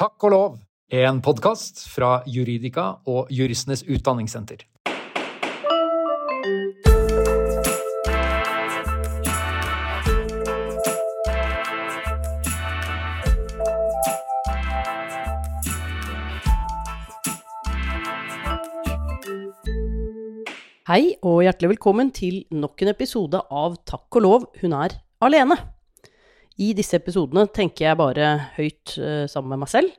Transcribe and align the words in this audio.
Takk 0.00 0.24
og 0.24 0.30
lov, 0.32 0.52
en 0.96 1.18
podkast 1.20 1.82
fra 1.92 2.22
Juridika 2.24 2.86
og 3.04 3.28
Juristenes 3.28 3.82
Utdanningssenter. 3.84 4.62
Hei 20.88 21.12
og 21.20 21.42
hjertelig 21.44 21.74
velkommen 21.74 22.08
til 22.08 22.46
nok 22.48 22.80
en 22.80 22.92
episode 22.94 23.44
av 23.52 23.76
Takk 23.84 24.08
og 24.16 24.24
lov, 24.24 24.48
hun 24.64 24.78
er 24.80 24.96
alene. 25.20 25.60
I 26.60 26.72
disse 26.76 26.98
episodene 27.00 27.46
tenker 27.54 27.86
jeg 27.88 27.98
bare 28.00 28.30
høyt 28.58 28.96
uh, 29.00 29.24
sammen 29.30 29.54
med 29.54 29.62
meg 29.64 29.72
selv. 29.72 29.94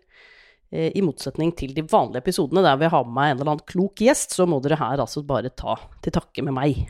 Uh, 0.71 0.89
I 0.93 1.03
motsetning 1.03 1.53
til 1.57 1.73
de 1.77 1.85
vanlige 1.89 2.21
episodene 2.21 2.63
der 2.65 2.79
vi 2.81 2.91
har 2.93 3.07
med 3.07 3.15
meg 3.17 3.31
en 3.31 3.39
eller 3.39 3.53
annen 3.55 3.69
klok 3.69 4.03
gjest, 4.05 4.35
så 4.37 4.45
må 4.49 4.61
dere 4.61 4.79
her 4.81 5.01
altså 5.01 5.25
bare 5.25 5.53
ta 5.57 5.77
til 6.03 6.15
takke 6.15 6.45
med 6.45 6.55
meg. 6.57 6.85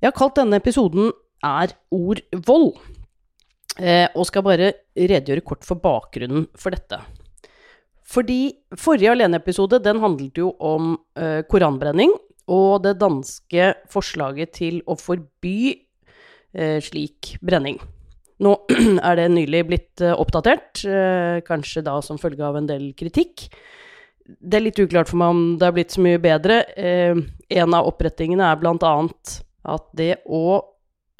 Jeg 0.00 0.08
har 0.08 0.16
kalt 0.16 0.38
denne 0.38 0.56
episoden 0.62 1.10
Er 1.44 1.74
ord 1.92 2.22
vold? 2.46 2.74
Uh, 3.80 4.06
og 4.14 4.26
skal 4.28 4.44
bare 4.44 4.72
redegjøre 4.98 5.46
kort 5.46 5.66
for 5.66 5.80
bakgrunnen 5.80 6.46
for 6.58 6.74
dette. 6.74 7.00
Fordi 8.10 8.50
forrige 8.78 9.12
aleneepisode 9.14 9.78
den 9.84 10.00
handlet 10.02 10.40
jo 10.40 10.48
om 10.58 10.96
koranbrenning, 11.46 12.10
og 12.50 12.82
det 12.82 12.96
danske 12.98 13.70
forslaget 13.92 14.56
til 14.58 14.80
å 14.90 14.96
forby 14.98 15.70
eh, 15.70 16.78
slik 16.82 17.36
brenning. 17.38 17.78
Nå 18.40 18.54
er 19.08 19.18
det 19.18 19.28
nylig 19.34 19.64
blitt 19.68 20.04
eh, 20.04 20.16
oppdatert, 20.16 20.84
eh, 20.88 21.40
kanskje 21.46 21.84
da 21.86 21.98
som 22.04 22.20
følge 22.20 22.44
av 22.46 22.56
en 22.58 22.68
del 22.68 22.90
kritikk. 22.98 23.48
Det 24.30 24.56
er 24.56 24.64
litt 24.64 24.78
uklart 24.80 25.10
for 25.10 25.20
meg 25.20 25.34
om 25.34 25.42
det 25.60 25.66
er 25.66 25.74
blitt 25.76 25.96
så 25.96 26.04
mye 26.04 26.20
bedre. 26.22 26.62
Eh, 26.78 27.18
en 27.60 27.76
av 27.76 27.90
opprettingene 27.90 28.46
er 28.46 28.60
blant 28.60 28.86
annet 28.86 29.40
at 29.68 29.84
det 29.98 30.14
å, 30.24 30.62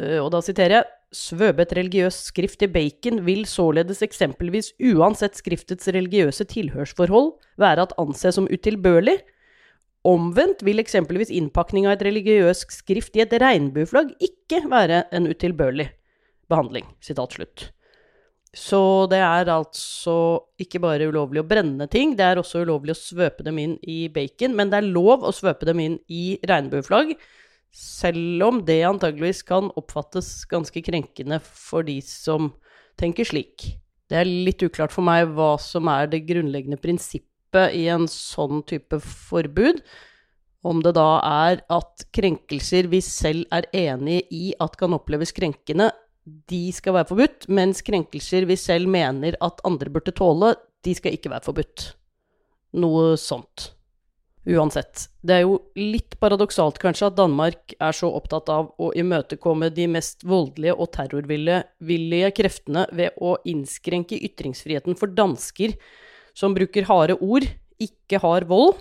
og 0.01 0.29
da 0.33 0.41
siterer 0.41 0.79
jeg, 0.79 0.89
svøpe 1.13 1.65
et 1.65 1.73
religiøst 1.75 2.31
skrift 2.31 2.63
i 2.63 2.69
bacon 2.71 3.19
vil 3.27 3.43
således 3.51 4.01
eksempelvis 4.07 4.71
uansett 4.93 5.35
skriftets 5.37 5.91
religiøse 5.91 6.47
tilhørsforhold 6.49 7.33
være 7.61 7.85
at 7.85 7.97
anse 8.01 8.33
som 8.33 8.49
utilbørlig, 8.49 9.19
Omvendt 10.09 10.63
vil 10.65 10.81
eksempelvis 10.81 11.29
innpakning 11.29 11.85
av 11.85 11.99
et 11.99 12.07
religiøst 12.07 12.71
skrift 12.73 13.19
i 13.19 13.21
et 13.27 13.35
regnbueflagg 13.43 14.15
ikke 14.25 14.63
være 14.73 15.03
en 15.13 15.29
utilbørlig 15.29 15.91
behandling. 16.51 16.89
Sitat 17.05 17.39
slutt. 17.39 17.71
Så 18.51 19.07
det 19.11 19.21
er 19.23 19.47
altså 19.53 20.15
ikke 20.59 20.81
bare 20.83 21.07
ulovlig 21.07 21.45
å 21.45 21.47
brenne 21.47 21.87
ting, 21.91 22.17
det 22.19 22.25
er 22.27 22.41
også 22.41 22.65
ulovlig 22.65 22.97
å 22.97 22.99
svøpe 22.99 23.45
dem 23.47 23.61
inn 23.63 23.77
i 23.87 24.09
bacon. 24.11 24.57
Men 24.59 24.73
det 24.73 24.81
er 24.81 24.89
lov 24.91 25.23
å 25.23 25.35
svøpe 25.35 25.69
dem 25.69 25.83
inn 25.85 26.01
i 26.11 26.35
regnbueflagg, 26.51 27.15
selv 27.71 28.43
om 28.49 28.59
det 28.67 28.81
antageligvis 28.89 29.45
kan 29.47 29.71
oppfattes 29.79 30.33
ganske 30.51 30.83
krenkende 30.83 31.39
for 31.47 31.87
de 31.87 32.01
som 32.03 32.51
tenker 32.99 33.29
slik. 33.29 33.69
Det 34.11 34.19
er 34.19 34.27
litt 34.27 34.63
uklart 34.67 34.91
for 34.91 35.07
meg 35.07 35.31
hva 35.37 35.53
som 35.63 35.87
er 35.93 36.11
det 36.11 36.25
grunnleggende 36.27 36.81
prinsippet 36.83 37.77
i 37.79 37.87
en 37.95 38.09
sånn 38.11 38.65
type 38.67 38.99
forbud, 38.99 39.79
om 40.67 40.83
det 40.85 40.93
da 40.99 41.23
er 41.25 41.63
at 41.73 42.03
krenkelser 42.13 42.91
vi 42.91 42.99
selv 43.05 43.47
er 43.55 43.71
enig 43.73 44.25
i 44.35 44.51
at 44.61 44.75
kan 44.77 44.93
oppleves 44.99 45.31
krenkende, 45.33 45.89
de 46.25 46.69
skal 46.75 46.99
være 46.99 47.09
forbudt, 47.11 47.49
mens 47.49 47.83
krenkelser 47.87 48.47
vi 48.49 48.57
selv 48.61 48.91
mener 48.91 49.37
at 49.41 49.63
andre 49.67 49.91
burde 49.93 50.15
tåle, 50.17 50.55
de 50.85 50.95
skal 50.97 51.17
ikke 51.17 51.33
være 51.33 51.47
forbudt. 51.47 51.91
Noe 52.81 53.15
sånt. 53.21 53.71
Uansett. 54.49 55.11
Det 55.21 55.35
er 55.37 55.43
jo 55.45 55.59
litt 55.77 56.17
paradoksalt 56.21 56.79
kanskje 56.81 57.11
at 57.11 57.17
Danmark 57.19 57.75
er 57.77 57.97
så 57.97 58.09
opptatt 58.17 58.49
av 58.53 58.71
å 58.81 58.89
imøtekomme 58.97 59.69
de 59.77 59.85
mest 59.93 60.25
voldelige 60.25 60.77
og 60.81 60.89
terrorvillige 60.97 62.31
kreftene 62.37 62.87
ved 62.97 63.19
å 63.21 63.35
innskrenke 63.51 64.17
ytringsfriheten 64.31 64.97
for 64.97 65.13
dansker 65.13 65.77
som 66.37 66.57
bruker 66.57 66.89
harde 66.89 67.19
ord, 67.21 67.45
ikke 67.81 68.21
har 68.23 68.49
vold. 68.49 68.79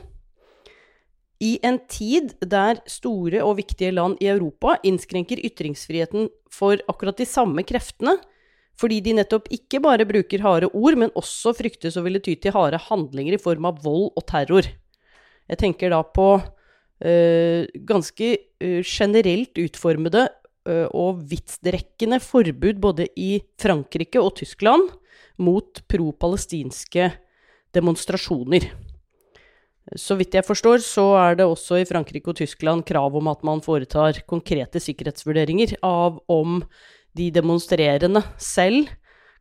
I 1.40 1.56
en 1.64 1.78
tid 1.88 2.34
der 2.44 2.82
store 2.90 3.40
og 3.46 3.56
viktige 3.62 3.94
land 3.96 4.20
i 4.20 4.28
Europa 4.28 4.76
innskrenker 4.84 5.40
ytringsfriheten 5.48 6.28
for 6.52 6.82
akkurat 6.92 7.20
de 7.22 7.28
samme 7.30 7.64
kreftene, 7.64 8.18
fordi 8.80 9.00
de 9.04 9.16
nettopp 9.16 9.48
ikke 9.56 9.80
bare 9.84 10.08
bruker 10.08 10.44
harde 10.44 10.70
ord, 10.72 10.98
men 11.00 11.14
også 11.20 11.54
fryktes 11.56 11.96
å 12.00 12.04
ville 12.04 12.20
ty 12.24 12.36
til 12.40 12.56
harde 12.56 12.80
handlinger 12.90 13.36
i 13.36 13.42
form 13.42 13.68
av 13.72 13.80
vold 13.84 14.12
og 14.20 14.26
terror. 14.28 14.68
Jeg 15.50 15.62
tenker 15.64 15.96
da 15.96 16.02
på 16.04 16.28
øh, 16.40 17.64
ganske 17.88 18.30
øh, 18.60 18.84
generelt 18.84 19.64
utformede 19.64 20.28
øh, 20.68 20.88
og 20.92 21.24
vidtrekkende 21.32 22.20
forbud 22.24 22.84
både 22.84 23.08
i 23.16 23.40
Frankrike 23.60 24.20
og 24.22 24.36
Tyskland 24.40 24.92
mot 25.40 25.82
pro-palestinske 25.88 27.12
demonstrasjoner. 27.76 28.68
Så 29.98 30.14
vidt 30.20 30.36
jeg 30.38 30.46
forstår, 30.46 30.84
så 30.86 31.06
er 31.18 31.40
det 31.40 31.48
også 31.50 31.80
i 31.82 31.88
Frankrike 31.90 32.30
og 32.30 32.38
Tyskland 32.38 32.86
krav 32.86 33.16
om 33.18 33.30
at 33.32 33.42
man 33.48 33.62
foretar 33.66 34.22
konkrete 34.30 34.82
sikkerhetsvurderinger 34.84 35.80
av 35.86 36.20
om 36.30 36.60
de 37.18 37.30
demonstrerende 37.34 38.22
selv 38.38 38.92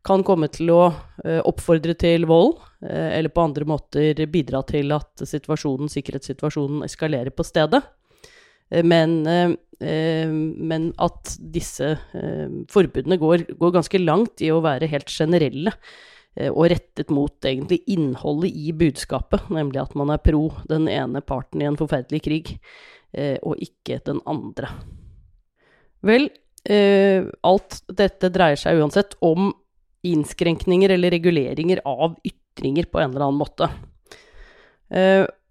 kan 0.05 0.23
komme 0.25 0.47
til 0.51 0.71
å 0.73 0.81
uh, 0.89 1.39
oppfordre 1.47 1.95
til 1.99 2.25
vold, 2.29 2.55
uh, 2.85 3.09
eller 3.11 3.31
på 3.33 3.43
andre 3.43 3.67
måter 3.67 4.25
bidra 4.31 4.63
til 4.67 4.93
at 4.95 5.25
situasjonen, 5.27 5.91
sikkerhetssituasjonen 5.91 6.85
eskalerer 6.87 7.33
på 7.35 7.45
stedet. 7.47 7.83
Uh, 8.73 8.83
men, 8.85 9.23
men, 9.79 10.89
at 10.99 11.37
disse 11.53 11.93
forbudene 12.69 13.15
går, 13.17 13.45
går, 13.55 13.71
ganske 13.77 14.01
langt 14.01 14.43
i 14.43 14.49
å 14.51 14.59
være 14.61 14.89
helt 14.91 15.07
generelle. 15.07 15.71
Eh, 16.37 16.51
og 16.51 16.69
rettet 16.71 17.11
mot 17.13 17.45
egentlig 17.45 17.81
innholdet 17.89 18.53
i 18.53 18.73
budskapet, 18.75 19.49
nemlig 19.53 19.81
at 19.81 19.95
man 19.97 20.13
er 20.13 20.21
pro 20.21 20.49
den 20.69 20.87
ene 20.91 21.23
parten 21.25 21.63
i 21.63 21.67
en 21.69 21.79
forferdelig 21.79 22.21
krig, 22.25 22.53
eh, 23.13 23.37
og 23.41 23.61
ikke 23.63 23.99
den 24.05 24.21
andre. 24.29 24.71
Vel, 26.05 26.29
eh, 26.69 27.25
alt 27.43 27.81
dette 27.89 28.31
dreier 28.31 28.59
seg 28.59 28.79
uansett 28.79 29.17
om 29.25 29.51
innskrenkninger 30.05 30.93
eller 30.95 31.11
reguleringer 31.11 31.81
av 31.83 32.15
ytringer 32.23 32.87
på 32.87 33.01
en 33.01 33.09
eller 33.11 33.25
annen 33.25 33.41
måte. 33.41 33.67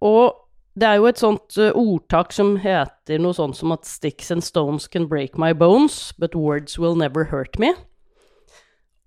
Og 0.00 0.32
det 0.74 0.86
er 0.88 0.96
jo 0.96 1.06
et 1.10 1.20
sånt 1.20 1.58
ordtak 1.76 2.32
som 2.32 2.56
heter 2.56 3.20
noe 3.20 3.36
sånt 3.36 3.58
som 3.58 3.74
at 3.76 3.84
'sticks 3.84 4.32
and 4.32 4.42
stones 4.42 4.88
can 4.88 5.06
break 5.06 5.36
my 5.36 5.52
bones, 5.52 6.12
but 6.18 6.34
words 6.34 6.78
will 6.78 6.96
never 6.96 7.24
hurt 7.24 7.58
me'. 7.58 7.76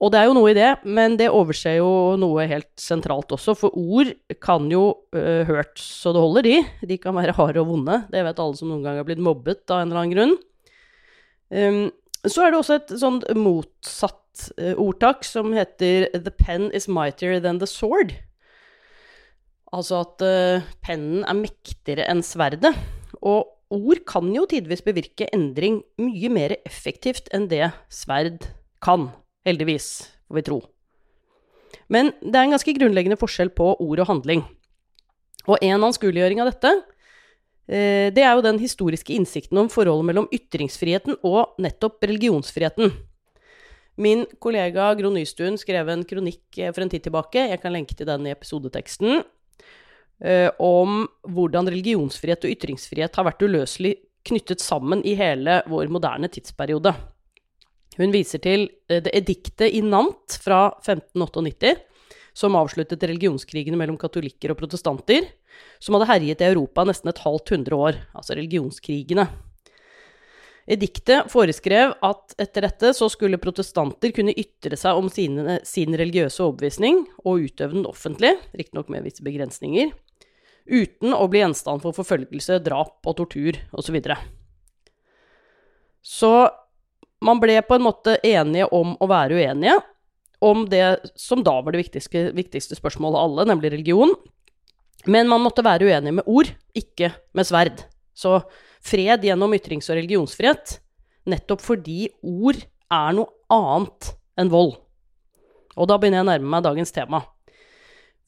Og 0.02 0.10
det 0.10 0.18
er 0.18 0.28
jo 0.28 0.34
noe 0.34 0.50
i 0.50 0.58
det, 0.58 0.70
men 0.90 1.14
det 1.20 1.30
overser 1.30 1.78
jo 1.78 1.90
noe 2.18 2.48
helt 2.50 2.72
sentralt 2.82 3.30
også, 3.36 3.54
for 3.58 3.76
ord 3.78 4.10
kan 4.42 4.66
jo 4.72 4.86
uh, 5.14 5.44
hørt 5.46 5.78
så 5.78 6.14
det 6.16 6.24
holder, 6.24 6.48
de. 6.48 6.88
De 6.90 6.98
kan 7.02 7.14
være 7.14 7.36
harde 7.38 7.62
og 7.62 7.70
vonde. 7.70 8.00
Det 8.10 8.24
vet 8.26 8.42
alle 8.42 8.58
som 8.58 8.72
noen 8.72 8.82
gang 8.88 8.98
har 8.98 9.06
blitt 9.06 9.22
mobbet 9.22 9.62
av 9.70 9.84
en 9.84 9.92
eller 9.92 10.02
annen 10.02 10.16
grunn. 10.16 10.34
Um, 11.54 11.86
så 12.26 12.48
er 12.48 12.52
det 12.52 12.62
også 12.64 12.80
et 12.80 12.96
sånt 13.02 13.30
motsatt 13.38 14.48
uh, 14.58 14.74
ordtak 14.82 15.26
som 15.28 15.54
heter 15.54 16.10
'The 16.16 16.34
pen 16.34 16.70
is 16.74 16.90
mightier 16.90 17.38
than 17.38 17.62
the 17.62 17.70
sword'. 17.70 18.18
Altså 19.72 20.02
at 20.02 20.26
uh, 20.26 20.66
pennen 20.82 21.22
er 21.30 21.38
mektigere 21.38 22.10
enn 22.10 22.26
sverdet. 22.26 22.74
Og 23.22 23.54
ord 23.70 24.02
kan 24.10 24.34
jo 24.34 24.50
tidvis 24.50 24.82
bevirke 24.82 25.30
endring 25.30 25.84
mye 26.02 26.30
mer 26.34 26.58
effektivt 26.66 27.30
enn 27.30 27.52
det 27.54 27.70
sverd 27.94 28.50
kan. 28.82 29.12
Heldigvis, 29.48 29.88
får 30.28 30.38
vi 30.38 30.46
tro. 30.46 30.62
Men 31.92 32.12
det 32.22 32.36
er 32.36 32.46
en 32.46 32.56
ganske 32.56 32.76
grunnleggende 32.78 33.20
forskjell 33.20 33.52
på 33.56 33.74
ord 33.74 34.02
og 34.04 34.10
handling. 34.10 34.44
Og 35.50 35.62
en 35.66 35.88
anskueliggjøring 35.88 36.42
av 36.44 36.52
dette, 36.52 36.72
eh, 37.68 38.10
det 38.14 38.24
er 38.24 38.36
jo 38.36 38.46
den 38.46 38.60
historiske 38.62 39.16
innsikten 39.16 39.58
om 39.58 39.70
forholdet 39.70 40.08
mellom 40.12 40.30
ytringsfriheten 40.32 41.18
og 41.24 41.56
nettopp 41.60 42.04
religionsfriheten. 42.04 42.94
Min 43.98 44.26
kollega 44.40 44.94
Gro 44.96 45.12
Nystuen 45.12 45.58
skrev 45.60 45.90
en 45.90 46.06
kronikk 46.08 46.58
eh, 46.58 46.72
for 46.72 46.86
en 46.86 46.92
tid 46.92 47.04
tilbake, 47.04 47.50
jeg 47.50 47.62
kan 47.62 47.74
lenke 47.74 47.98
til 47.98 48.08
den 48.08 48.28
i 48.28 48.36
episodeteksten, 48.36 49.24
eh, 50.22 50.50
om 50.60 51.08
hvordan 51.28 51.68
religionsfrihet 51.68 52.46
og 52.46 52.54
ytringsfrihet 52.56 53.18
har 53.18 53.28
vært 53.28 53.44
uløselig 53.44 53.98
knyttet 54.24 54.62
sammen 54.62 55.02
i 55.04 55.16
hele 55.18 55.64
vår 55.68 55.90
moderne 55.90 56.30
tidsperiode. 56.30 56.94
Hun 58.02 58.14
viser 58.14 58.42
til 58.42 58.66
eh, 58.90 59.02
det 59.04 59.14
ediktet 59.18 59.70
i 59.70 59.84
Nant 59.86 60.40
fra 60.42 60.72
1598, 60.82 61.76
som 62.34 62.56
avsluttet 62.58 63.04
religionskrigene 63.04 63.78
mellom 63.78 64.00
katolikker 64.00 64.54
og 64.54 64.62
protestanter, 64.64 65.28
som 65.84 65.98
hadde 65.98 66.10
herjet 66.10 66.42
i 66.42 66.48
Europa 66.48 66.86
nesten 66.88 67.12
et 67.12 67.22
halvt 67.22 67.54
hundre 67.54 67.80
år, 67.88 68.04
altså 68.16 68.38
religionskrigene. 68.40 69.28
Ediktet 70.72 71.28
foreskrev 71.32 71.96
at 72.06 72.36
etter 72.40 72.68
dette 72.68 72.92
så 72.96 73.10
skulle 73.12 73.42
protestanter 73.42 74.14
kunne 74.16 74.36
ytre 74.38 74.78
seg 74.80 74.98
om 74.98 75.10
sine, 75.12 75.58
sin 75.68 75.98
religiøse 75.98 76.44
overbevisning 76.46 77.02
og 77.26 77.48
utøve 77.48 77.76
den 77.76 77.90
offentlig, 77.90 78.36
riktignok 78.56 78.92
med 78.94 79.04
visse 79.08 79.26
begrensninger, 79.26 79.92
uten 80.72 81.18
å 81.18 81.26
bli 81.28 81.42
gjenstand 81.42 81.84
for 81.84 81.98
forfølgelse, 81.98 82.62
drap 82.64 83.10
og 83.10 83.18
tortur 83.20 83.58
osv. 83.74 83.90
Så, 83.90 83.96
videre. 83.98 84.18
så 86.06 86.34
man 87.22 87.42
ble 87.42 87.60
på 87.66 87.78
en 87.78 87.86
måte 87.86 88.18
enige 88.26 88.68
om 88.74 88.96
å 89.00 89.10
være 89.10 89.38
uenige 89.38 89.78
om 90.42 90.64
det 90.70 91.12
som 91.20 91.44
da 91.46 91.54
var 91.62 91.76
det 91.76 91.84
viktigste, 91.84 92.32
viktigste 92.34 92.78
spørsmålet 92.78 93.18
av 93.20 93.28
alle, 93.28 93.48
nemlig 93.52 93.72
religion. 93.76 94.16
Men 95.06 95.30
man 95.30 95.44
måtte 95.44 95.66
være 95.66 95.86
uenige 95.86 96.18
med 96.18 96.30
ord, 96.30 96.50
ikke 96.78 97.12
med 97.38 97.46
sverd. 97.46 97.84
Så 98.18 98.40
fred 98.82 99.26
gjennom 99.26 99.54
ytrings- 99.54 99.90
og 99.94 100.00
religionsfrihet, 100.00 100.80
nettopp 101.30 101.62
fordi 101.62 102.08
ord 102.26 102.58
er 102.58 103.14
noe 103.18 103.30
annet 103.54 104.16
enn 104.42 104.50
vold. 104.50 104.74
Og 105.78 105.88
da 105.88 106.00
begynner 106.02 106.22
jeg 106.22 106.26
å 106.26 106.32
nærme 106.32 106.52
meg 106.56 106.66
dagens 106.66 106.94
tema. 106.96 107.22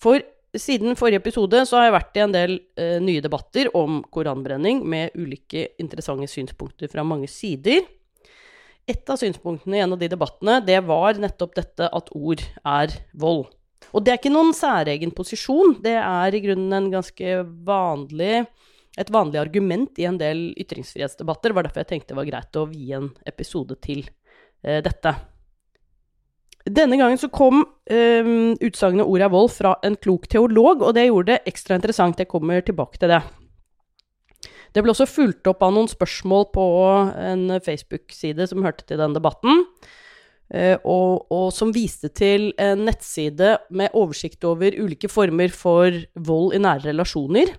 For 0.02 0.22
siden 0.54 0.98
forrige 1.00 1.24
episode 1.24 1.64
så 1.66 1.80
har 1.80 1.88
jeg 1.88 1.96
vært 1.96 2.18
i 2.18 2.24
en 2.24 2.36
del 2.36 2.56
eh, 2.78 2.98
nye 3.02 3.24
debatter 3.26 3.72
om 3.78 4.04
koranbrenning 4.14 4.84
med 4.86 5.18
ulike 5.18 5.72
interessante 5.82 6.30
synspunkter 6.30 6.92
fra 6.92 7.06
mange 7.08 7.30
sider. 7.32 7.82
Et 8.90 9.10
av 9.10 9.20
synspunktene 9.20 9.78
i 9.78 9.84
en 9.84 9.96
av 9.96 10.02
de 10.02 10.10
debattene, 10.12 10.58
det 10.66 10.82
var 10.84 11.20
nettopp 11.22 11.56
dette 11.56 11.88
at 11.88 12.12
ord 12.18 12.44
er 12.68 12.98
vold. 13.16 13.48
Og 13.94 14.04
det 14.04 14.14
er 14.14 14.20
ikke 14.20 14.34
noen 14.34 14.52
særegen 14.56 15.14
posisjon, 15.16 15.78
det 15.84 15.96
er 16.02 16.36
i 16.36 16.42
grunnen 16.44 16.76
en 16.76 16.92
ganske 16.92 17.40
vanlig 17.68 18.46
et 19.00 19.10
vanlig 19.10 19.40
argument 19.42 19.98
i 19.98 20.06
en 20.06 20.18
del 20.22 20.52
ytringsfrihetsdebatter. 20.62 21.54
Var 21.54 21.66
derfor 21.66 21.82
jeg 21.82 21.92
tenkte 21.94 22.14
det 22.14 22.20
var 22.20 22.30
greit 22.30 22.60
å 22.60 22.68
vie 22.70 22.98
en 22.98 23.10
episode 23.30 23.78
til 23.82 24.04
eh, 24.62 24.82
dette. 24.86 25.16
Denne 26.64 27.00
gangen 27.00 27.20
så 27.20 27.28
kom 27.34 27.64
eh, 27.90 28.30
utsagnet 28.64 29.08
'ord 29.08 29.26
er 29.26 29.34
vold' 29.34 29.56
fra 29.56 29.74
en 29.84 29.98
klok 29.98 30.30
teolog, 30.32 30.86
og 30.86 30.94
det 30.96 31.08
gjorde 31.10 31.34
det 31.34 31.50
ekstra 31.50 31.80
interessant. 31.80 32.22
Jeg 32.22 32.30
kommer 32.32 32.62
tilbake 32.62 33.02
til 33.02 33.12
det. 33.12 33.24
Det 34.74 34.82
ble 34.82 34.94
også 34.94 35.10
fulgt 35.10 35.48
opp 35.50 35.62
av 35.66 35.74
noen 35.76 35.90
spørsmål 35.92 36.48
på 36.56 36.64
en 37.14 37.46
Facebook-side 37.62 38.48
som 38.50 38.66
hørte 38.66 38.88
til 38.90 39.02
den 39.02 39.14
debatten. 39.14 39.66
Eh, 40.54 40.78
og, 40.86 41.26
og, 41.34 41.48
som 41.56 41.72
viste 41.74 42.12
til 42.14 42.52
en 42.62 42.84
nettside 42.88 43.56
med 43.74 43.94
oversikt 43.98 44.44
over 44.46 44.76
ulike 44.78 45.10
former 45.10 45.54
for 45.54 45.96
vold 46.14 46.58
i 46.58 46.62
nære 46.62 46.92
relasjoner. 46.92 47.54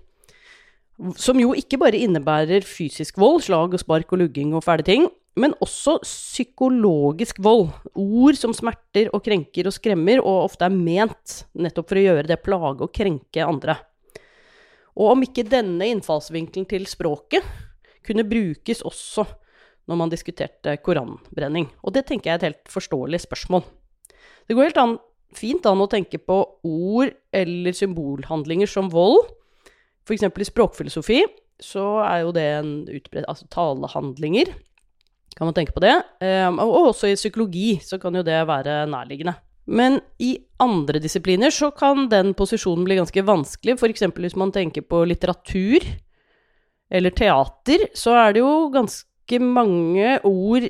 Som 1.19 1.41
jo 1.41 1.51
ikke 1.57 1.79
bare 1.81 1.99
innebærer 1.99 2.63
fysisk 2.63 3.17
vold, 3.19 3.41
slag 3.47 3.75
og 3.75 3.81
spark 3.81 4.13
og 4.15 4.21
lugging 4.23 4.53
og 4.55 4.63
fæle 4.63 4.85
ting, 4.87 5.09
men 5.35 5.55
også 5.63 5.97
psykologisk 6.05 7.41
vold. 7.43 7.67
Ord 7.99 8.39
som 8.39 8.55
smerter 8.55 9.09
og 9.11 9.25
krenker 9.25 9.67
og 9.67 9.75
skremmer, 9.75 10.21
og 10.23 10.45
ofte 10.47 10.67
er 10.67 10.77
ment 10.77 11.41
nettopp 11.51 11.91
for 11.91 11.99
å 11.99 12.05
gjøre 12.05 12.29
det 12.31 12.39
plage 12.45 12.87
og 12.87 12.95
krenke 12.95 13.43
andre. 13.43 13.75
Og 14.95 15.13
om 15.13 15.25
ikke 15.25 15.47
denne 15.47 15.89
innfallsvinkelen 15.91 16.67
til 16.69 16.87
språket 16.87 17.43
kunne 18.05 18.27
brukes 18.27 18.83
også 18.85 19.25
når 19.85 19.99
man 19.99 20.11
diskuterte 20.11 20.77
koranbrenning. 20.81 21.67
Og 21.85 21.93
det 21.93 22.07
tenker 22.07 22.31
jeg 22.31 22.37
er 22.37 22.41
et 22.41 22.47
helt 22.49 22.71
forståelig 22.71 23.21
spørsmål. 23.25 23.65
Det 24.47 24.55
går 24.55 24.69
helt 24.69 24.81
an, 24.81 24.97
fint 25.35 25.65
an 25.69 25.83
å 25.83 25.89
tenke 25.91 26.17
på 26.21 26.37
ord 26.65 27.11
eller 27.35 27.75
symbolhandlinger 27.75 28.69
som 28.71 28.89
vold 28.93 29.25
F.eks. 30.05 30.21
i 30.21 30.45
språkfilosofi 30.45 31.23
så 31.63 31.83
er 32.05 32.21
jo 32.25 32.33
det 32.35 32.45
en 32.59 32.71
utbredt 32.91 33.27
Altså 33.31 33.47
talehandlinger, 33.51 34.51
kan 35.35 35.49
man 35.49 35.55
tenke 35.55 35.73
på 35.75 35.83
det. 35.83 35.95
Um, 36.21 36.59
og 36.63 36.91
også 36.91 37.09
i 37.09 37.17
psykologi 37.17 37.79
så 37.83 37.99
kan 37.99 38.15
jo 38.15 38.23
det 38.23 38.37
være 38.47 38.85
nærliggende. 38.91 39.35
Men 39.65 39.99
i 40.21 40.37
andre 40.61 41.01
disipliner 41.01 41.53
så 41.53 41.71
kan 41.75 42.07
den 42.11 42.33
posisjonen 42.37 42.85
bli 42.85 42.99
ganske 42.99 43.25
vanskelig. 43.25 43.77
F.eks. 43.79 44.05
hvis 44.13 44.37
man 44.39 44.53
tenker 44.55 44.85
på 44.85 45.03
litteratur 45.09 45.85
eller 46.93 47.13
teater, 47.17 47.87
så 47.97 48.13
er 48.19 48.35
det 48.35 48.43
jo 48.43 48.69
ganske 48.73 49.39
mange 49.41 50.19
ord 50.23 50.67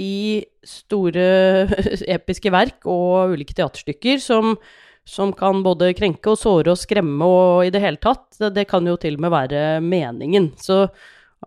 i 0.00 0.44
store 0.64 1.26
episke 2.16 2.52
verk 2.54 2.86
og 2.88 3.34
ulike 3.34 3.56
teaterstykker 3.58 4.22
som 4.22 4.54
som 5.10 5.32
kan 5.34 5.62
både 5.64 5.94
krenke 5.98 6.32
og 6.32 6.38
såre 6.38 6.74
og 6.74 6.78
skremme 6.78 7.26
og 7.26 7.66
i 7.66 7.72
det 7.72 7.82
hele 7.82 7.98
tatt. 8.02 8.28
Det, 8.38 8.66
kan 8.70 8.86
jo 8.86 8.98
til 9.00 9.16
og 9.18 9.24
med 9.24 9.32
være 9.32 9.62
meningen. 9.82 10.50
Så 10.60 10.84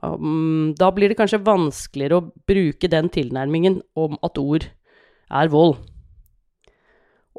um, 0.01 0.73
da 0.79 0.89
blir 0.91 1.11
det 1.11 1.19
kanskje 1.19 1.43
vanskeligere 1.45 2.19
å 2.19 2.27
bruke 2.49 2.89
den 2.91 3.11
tilnærmingen 3.13 3.79
om 3.95 4.17
at 4.25 4.41
ord 4.41 4.67
er 5.29 5.53
vold. 5.53 5.77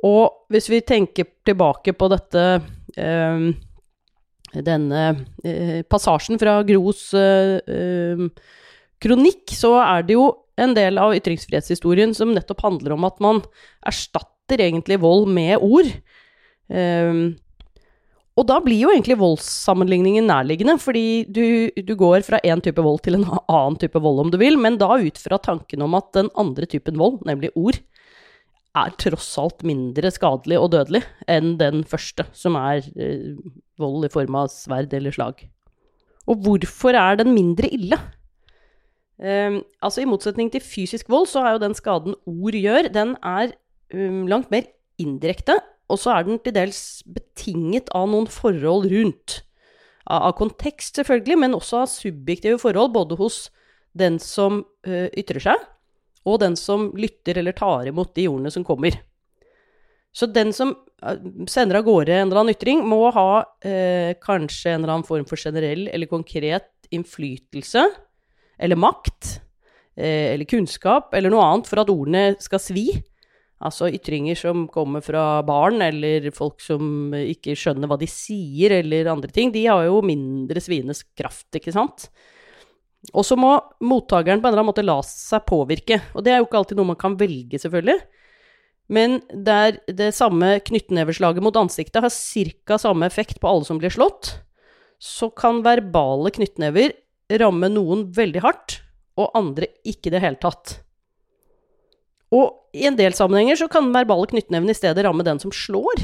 Og 0.04 0.50
hvis 0.52 0.68
vi 0.72 0.82
tenker 0.84 1.30
tilbake 1.46 1.94
på 1.96 2.08
dette 2.12 2.42
eh, 3.00 3.46
denne 4.62 5.04
eh, 5.44 5.82
passasjen 5.88 6.38
fra 6.38 6.60
Gros 6.66 7.08
eh, 7.18 7.58
um, 7.66 8.28
kronikk, 9.02 9.54
så 9.56 9.76
er 9.82 10.04
det 10.06 10.18
jo 10.18 10.28
en 10.60 10.74
del 10.76 11.00
av 11.02 11.14
ytringsfrihetshistorien 11.16 12.14
som 12.14 12.34
nettopp 12.34 12.62
handler 12.62 12.94
om 12.94 13.06
at 13.08 13.16
man 13.24 13.40
erstatter 13.88 14.62
egentlig 14.62 15.00
vold 15.02 15.26
med 15.34 15.58
ord. 15.64 15.88
Um, 16.68 17.34
og 18.34 18.48
da 18.50 18.58
blir 18.62 18.80
jo 18.80 18.90
egentlig 18.90 19.16
voldssammenligningen 19.20 20.26
nærliggende, 20.26 20.74
fordi 20.82 21.24
du, 21.30 21.70
du 21.74 21.92
går 21.98 22.24
fra 22.26 22.40
én 22.42 22.62
type 22.62 22.82
vold 22.82 23.04
til 23.04 23.20
en 23.20 23.26
annen 23.46 23.78
type 23.78 23.98
vold, 24.02 24.24
om 24.24 24.32
du 24.32 24.38
vil, 24.40 24.58
men 24.58 24.78
da 24.80 24.96
ut 24.98 25.20
fra 25.22 25.38
tanken 25.42 25.84
om 25.86 25.94
at 25.98 26.10
den 26.16 26.30
andre 26.38 26.66
typen 26.70 26.98
vold, 26.98 27.20
nemlig 27.28 27.52
ord, 27.54 27.78
er 28.74 28.94
tross 28.98 29.28
alt 29.38 29.62
mindre 29.66 30.10
skadelig 30.10 30.58
og 30.58 30.72
dødelig 30.74 31.04
enn 31.30 31.54
den 31.60 31.84
første, 31.86 32.26
som 32.34 32.58
er 32.58 32.82
eh, 32.98 33.34
vold 33.80 34.06
i 34.06 34.12
form 34.12 34.38
av 34.38 34.50
sverd 34.52 34.94
eller 34.96 35.14
slag. 35.14 35.44
Og 36.30 36.40
hvorfor 36.42 36.96
er 36.96 37.20
den 37.20 37.34
mindre 37.36 37.70
ille? 37.70 37.98
Um, 39.14 39.60
altså 39.84 40.02
I 40.02 40.08
motsetning 40.10 40.50
til 40.50 40.64
fysisk 40.64 41.10
vold, 41.12 41.28
så 41.30 41.44
er 41.44 41.54
jo 41.54 41.62
den 41.62 41.76
skaden 41.78 42.16
ord 42.26 42.56
gjør, 42.58 42.88
den 42.90 43.14
er 43.22 43.52
um, 43.94 44.24
langt 44.26 44.50
mer 44.50 44.66
indirekte, 44.98 45.60
og 45.88 46.00
så 46.00 46.16
er 46.16 46.26
den 46.26 46.40
til 46.42 46.56
dels 46.56 47.04
betinget 47.06 47.92
av 47.94 48.08
noen 48.10 48.26
forhold 48.26 48.88
rundt. 48.90 49.42
Av, 50.08 50.30
av 50.30 50.34
kontekst, 50.40 50.96
selvfølgelig, 50.98 51.38
men 51.44 51.54
også 51.54 51.84
av 51.84 51.92
subjektive 51.92 52.58
forhold, 52.58 52.90
både 52.96 53.20
hos 53.20 53.44
den 53.94 54.18
som 54.18 54.64
uh, 54.88 55.06
ytrer 55.14 55.46
seg, 55.46 55.68
og 56.24 56.40
den 56.42 56.56
som 56.56 56.88
lytter 56.96 57.40
eller 57.40 57.56
tar 57.56 57.90
imot 57.90 58.14
de 58.16 58.26
ordene 58.30 58.52
som 58.52 58.64
kommer. 58.66 58.96
Så 60.14 60.28
den 60.30 60.52
som 60.54 60.72
uh, 61.04 61.16
sender 61.50 61.80
av 61.80 61.86
gårde 61.88 62.14
en 62.14 62.28
eller 62.28 62.42
annen 62.42 62.54
ytring, 62.54 62.84
må 62.86 63.08
ha 63.12 63.44
eh, 63.66 64.14
kanskje 64.22 64.72
en 64.72 64.82
eller 64.82 64.94
annen 64.94 65.08
form 65.08 65.26
for 65.28 65.40
generell 65.40 65.88
eller 65.90 66.10
konkret 66.10 66.70
innflytelse 66.94 67.88
eller 68.58 68.78
makt 68.78 69.40
eller 69.94 70.42
kunnskap 70.50 71.12
eller 71.14 71.30
noe 71.30 71.42
annet 71.46 71.68
for 71.70 71.78
at 71.78 71.90
ordene 71.92 72.22
skal 72.42 72.58
svi. 72.58 72.88
Altså 73.64 73.88
ytringer 73.94 74.36
som 74.36 74.66
kommer 74.68 75.00
fra 75.04 75.38
barn, 75.46 75.80
eller 75.84 76.26
folk 76.34 76.60
som 76.60 77.14
ikke 77.14 77.54
skjønner 77.56 77.88
hva 77.88 77.96
de 78.00 78.08
sier, 78.10 78.74
eller 78.80 79.08
andre 79.12 79.30
ting, 79.32 79.52
de 79.54 79.62
har 79.68 79.86
jo 79.86 80.02
mindre 80.04 80.60
svines 80.60 81.04
kraft, 81.16 81.48
ikke 81.56 81.72
sant? 81.72 82.08
Og 83.12 83.26
så 83.26 83.36
må 83.36 83.52
mottakeren 83.84 84.40
på 84.40 84.48
en 84.48 84.54
eller 84.54 84.62
annen 84.62 84.72
måte 84.72 84.86
la 84.86 84.96
seg 85.04 85.44
påvirke. 85.48 86.00
Og 86.14 86.24
det 86.24 86.32
er 86.32 86.40
jo 86.40 86.48
ikke 86.48 86.62
alltid 86.62 86.78
noe 86.78 86.92
man 86.94 87.00
kan 87.00 87.18
velge, 87.20 87.60
selvfølgelig. 87.60 87.98
Men 88.92 89.18
der 89.28 89.78
det 89.88 90.10
samme 90.16 90.58
knyttneveslaget 90.64 91.44
mot 91.44 91.56
ansiktet 91.56 92.04
har 92.04 92.12
ca. 92.12 92.78
samme 92.80 93.08
effekt 93.08 93.40
på 93.40 93.48
alle 93.48 93.64
som 93.68 93.80
blir 93.80 93.92
slått, 93.92 94.34
så 95.00 95.30
kan 95.32 95.62
verbale 95.64 96.32
knyttnever 96.32 96.94
ramme 97.40 97.70
noen 97.72 98.06
veldig 98.14 98.42
hardt, 98.44 98.80
og 99.20 99.32
andre 99.36 99.68
ikke 99.86 100.10
i 100.10 100.14
det 100.14 100.22
hele 100.24 100.40
tatt. 100.40 100.78
Og 102.34 102.76
i 102.76 102.86
en 102.88 102.96
del 102.98 103.14
sammenhenger 103.16 103.58
så 103.60 103.68
kan 103.70 103.92
verbale 103.94 104.28
knyttneven 104.30 104.70
i 104.70 104.76
stedet 104.76 105.04
ramme 105.06 105.24
den 105.26 105.40
som 105.42 105.52
slår. 105.54 106.02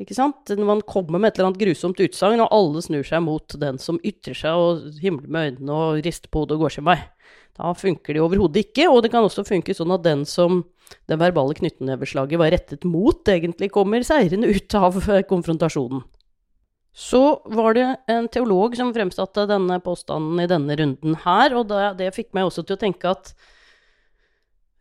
Ikke 0.00 0.16
sant? 0.16 0.48
Når 0.48 0.64
man 0.64 0.80
kommer 0.88 1.20
med 1.20 1.32
et 1.32 1.38
eller 1.38 1.50
annet 1.50 1.60
grusomt 1.60 2.00
utsagn, 2.00 2.40
og 2.40 2.54
alle 2.54 2.80
snur 2.84 3.04
seg 3.04 3.20
mot 3.26 3.56
den 3.60 3.80
som 3.82 4.00
ytrer 4.00 4.36
seg 4.36 4.60
og 4.60 5.02
himler 5.02 5.28
med 5.28 5.50
øynene 5.50 5.74
og 5.76 6.00
rister 6.06 6.32
på 6.32 6.42
hodet 6.42 6.56
og 6.56 6.64
går 6.64 6.76
sin 6.78 6.86
vei. 6.88 6.96
Da 7.58 7.74
funker 7.76 8.16
det 8.16 8.22
overhodet 8.24 8.64
ikke, 8.64 8.88
og 8.88 9.02
det 9.04 9.12
kan 9.12 9.26
også 9.26 9.44
funke 9.44 9.76
sånn 9.76 9.92
at 9.92 10.06
den 10.06 10.24
som 10.28 10.62
det 11.08 11.18
verbale 11.20 11.56
knyttneveslaget 11.58 12.40
var 12.40 12.52
rettet 12.54 12.86
mot, 12.88 13.20
egentlig 13.28 13.68
kommer 13.72 14.04
seirende 14.06 14.48
ut 14.48 14.76
av 14.80 14.96
konfrontasjonen. 15.28 16.02
Så 16.92 17.40
var 17.48 17.76
det 17.76 17.86
en 18.12 18.28
teolog 18.32 18.76
som 18.76 18.92
fremsatte 18.92 19.46
denne 19.48 19.78
påstanden 19.84 20.40
i 20.42 20.48
denne 20.48 20.76
runden 20.76 21.16
her, 21.24 21.54
og 21.56 21.72
det 21.96 22.10
fikk 22.16 22.32
meg 22.36 22.48
også 22.48 22.64
til 22.64 22.76
å 22.76 22.82
tenke 22.82 23.12
at 23.12 23.32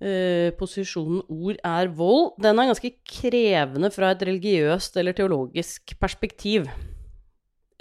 Eh, 0.01 0.49
posisjonen 0.57 1.21
ord 1.29 1.59
er 1.61 1.89
vold, 1.93 2.31
den 2.41 2.57
er 2.57 2.71
ganske 2.71 2.89
krevende 3.05 3.91
fra 3.93 4.15
et 4.15 4.23
religiøst 4.25 4.95
eller 4.97 5.13
teologisk 5.13 5.93
perspektiv. 6.01 6.65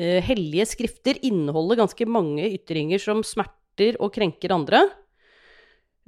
Uh, 0.01 0.17
hellige 0.25 0.65
skrifter 0.65 1.19
inneholder 1.29 1.77
ganske 1.83 2.07
mange 2.09 2.47
ytringer 2.57 3.01
som 3.01 3.19
smerter 3.25 3.99
og 4.01 4.13
krenker 4.15 4.53
andre. 4.53 4.83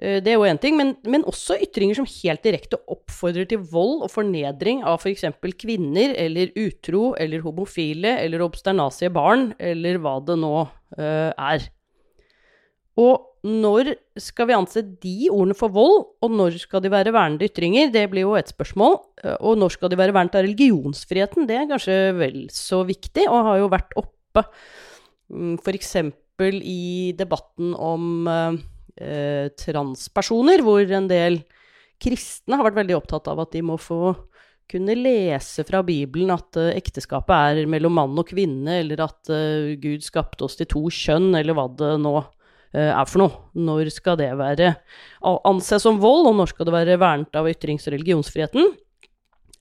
Eh, 0.01 0.21
Det 0.21 0.33
er 0.33 0.37
jo 0.37 0.47
én 0.49 0.61
ting, 0.61 0.77
men, 0.77 0.95
men 1.05 1.25
også 1.25 1.57
ytringer 1.65 1.97
som 1.97 2.09
helt 2.09 2.45
direkte 2.45 2.81
oppfordrer 2.89 3.49
til 3.49 3.65
vold 3.73 4.05
og 4.05 4.13
fornedring 4.13 4.85
av 4.85 5.01
f.eks. 5.01 5.25
kvinner, 5.61 6.13
eller 6.17 6.53
utro, 6.57 7.15
eller 7.17 7.41
homofile, 7.41 8.19
eller 8.21 8.45
obsternasige 8.45 9.13
barn, 9.13 9.55
eller 9.59 10.01
hva 10.01 10.19
det 10.25 10.41
nå 10.41 10.57
uh, 10.69 11.31
er. 11.33 11.69
Og 13.01 13.32
når 13.43 13.95
skal 14.23 14.47
vi 14.47 14.55
anse 14.55 14.83
de 15.03 15.17
ordene 15.33 15.57
for 15.59 15.75
vold, 15.75 16.05
og 16.23 16.35
når 16.39 16.61
skal 16.63 16.83
de 16.85 16.93
være 16.93 17.15
vernede 17.15 17.49
ytringer? 17.51 17.91
Det 17.91 18.05
blir 18.13 18.27
jo 18.27 18.37
et 18.39 18.53
spørsmål. 18.53 19.01
Og 19.43 19.59
når 19.59 19.75
skal 19.75 19.91
de 19.91 19.99
være 19.99 20.15
vernet 20.15 20.37
av 20.39 20.47
religionsfriheten? 20.47 21.49
Det 21.51 21.57
er 21.59 21.71
kanskje 21.71 21.97
vel 22.21 22.45
så 22.55 22.85
viktig, 22.87 23.27
og 23.27 23.49
har 23.49 23.59
jo 23.59 23.73
vært 23.73 23.97
oppe 23.99 24.45
f.eks. 25.59 25.95
i 26.71 27.15
debatten 27.19 27.75
om 27.75 28.31
eh, 28.31 29.51
transpersoner, 29.59 30.63
hvor 30.63 30.87
en 30.87 31.11
del 31.11 31.43
kristne 32.03 32.59
har 32.59 32.67
vært 32.67 32.79
veldig 32.83 32.99
opptatt 32.99 33.31
av 33.31 33.43
at 33.43 33.55
de 33.55 33.63
må 33.67 33.79
få 33.81 34.15
kunne 34.73 34.95
lese 34.97 35.65
fra 35.69 35.83
Bibelen 35.85 36.33
at 36.33 36.57
uh, 36.59 36.71
ekteskapet 36.73 37.33
er 37.35 37.71
mellom 37.71 37.97
mann 37.99 38.19
og 38.19 38.29
kvinne, 38.31 38.81
eller 38.83 39.05
at 39.05 39.33
uh, 39.33 39.75
Gud 39.81 40.05
skapte 40.07 40.47
oss 40.47 40.57
til 40.59 40.71
to 40.71 40.87
kjønn, 40.93 41.33
eller 41.39 41.57
hva 41.57 41.67
det 41.79 41.93
nå 42.03 42.15
eh, 42.21 42.31
er 42.73 43.09
for 43.09 43.25
noe. 43.25 43.41
Når 43.53 43.91
skal 43.93 44.17
det 44.21 44.31
være 44.39 44.75
anses 45.23 45.85
som 45.85 46.01
vold, 46.01 46.31
og 46.31 46.39
når 46.39 46.53
skal 46.55 46.69
det 46.69 46.75
være 46.75 47.01
vernet 47.03 47.37
av 47.37 47.51
ytrings- 47.51 47.89
og 47.89 47.97
religionsfriheten? 47.97 48.73